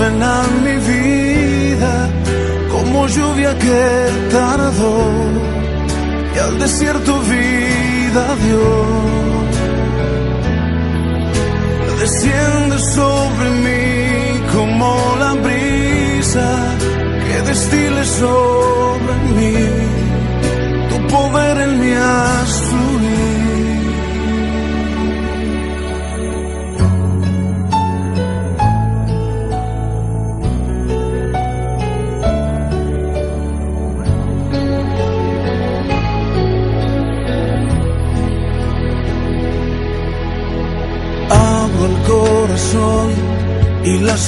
ven 0.00 0.22
a 0.22 0.42
mi 0.64 0.76
vida, 0.92 1.92
como 2.72 3.06
lluvia 3.06 3.52
que 3.64 3.82
tardó, 4.30 4.96
y 6.34 6.38
al 6.38 6.58
desierto 6.58 7.12
vida 7.20 8.24
Dios 8.46 9.20
desciende 12.00 12.78
sobre 12.78 13.48
mí 13.64 14.40
como 14.54 14.88
la 15.18 15.32
brisa 15.44 16.48
que 17.26 17.36
destile 17.50 18.04
sobre 18.04 19.14
mí. 19.36 19.56
Tu 20.90 20.96
poder 21.14 21.56
en 21.66 21.72
mi 21.80 21.92
haz 21.92 22.52
y 23.02 23.29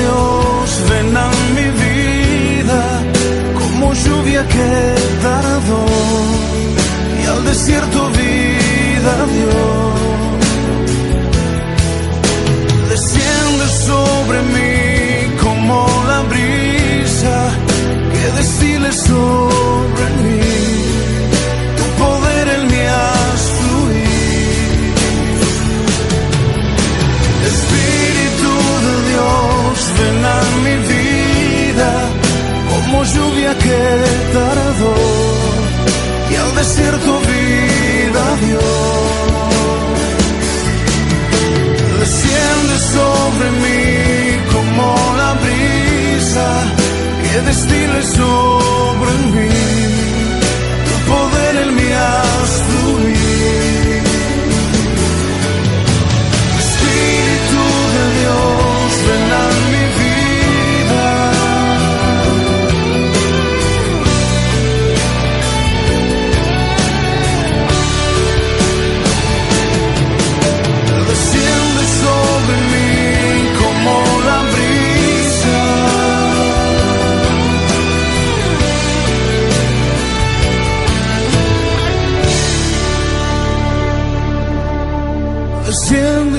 Dios, 0.00 0.82
ven 0.90 1.16
a 1.16 1.30
mi 1.56 1.68
vida 1.84 2.82
como 3.58 3.94
lluvia 3.94 4.42
que 4.46 4.94
tardó 5.22 5.84
y 7.20 7.26
al 7.26 7.44
desierto 7.44 8.10
vida 8.10 9.14
Dios. 9.36 9.98
Desciende 12.90 13.66
sobre 13.86 14.42
mí 14.54 14.67
lluvia 33.14 33.52
que 33.64 33.80
tardó 34.32 34.94
y 36.30 36.34
al 36.36 36.54
desierto 36.54 37.20
vida 37.30 38.24
Dios. 38.46 39.08
Desciende 42.00 42.76
sobre 42.96 43.50
mí 43.62 43.86
como 44.52 44.84
la 45.20 45.30
brisa 45.44 46.48
que 47.22 47.40
destile 47.48 48.02
sobre 48.02 49.12
mí. 49.34 49.54
Tu 50.86 50.94
poder 51.10 51.56
en 51.64 51.70
mi 51.76 51.92
haz 51.92 52.67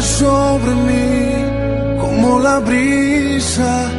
sobre 0.01 0.75
mí 0.75 1.99
como 1.99 2.39
la 2.39 2.59
brisa 2.59 3.89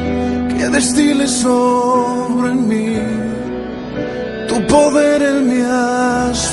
que 0.56 0.68
destile 0.68 1.26
sobre 1.26 2.52
mí. 2.54 2.96
Tu 4.48 4.66
poder 4.66 5.22
en 5.22 5.46
mi 5.48 5.60
fluir. 5.62 6.49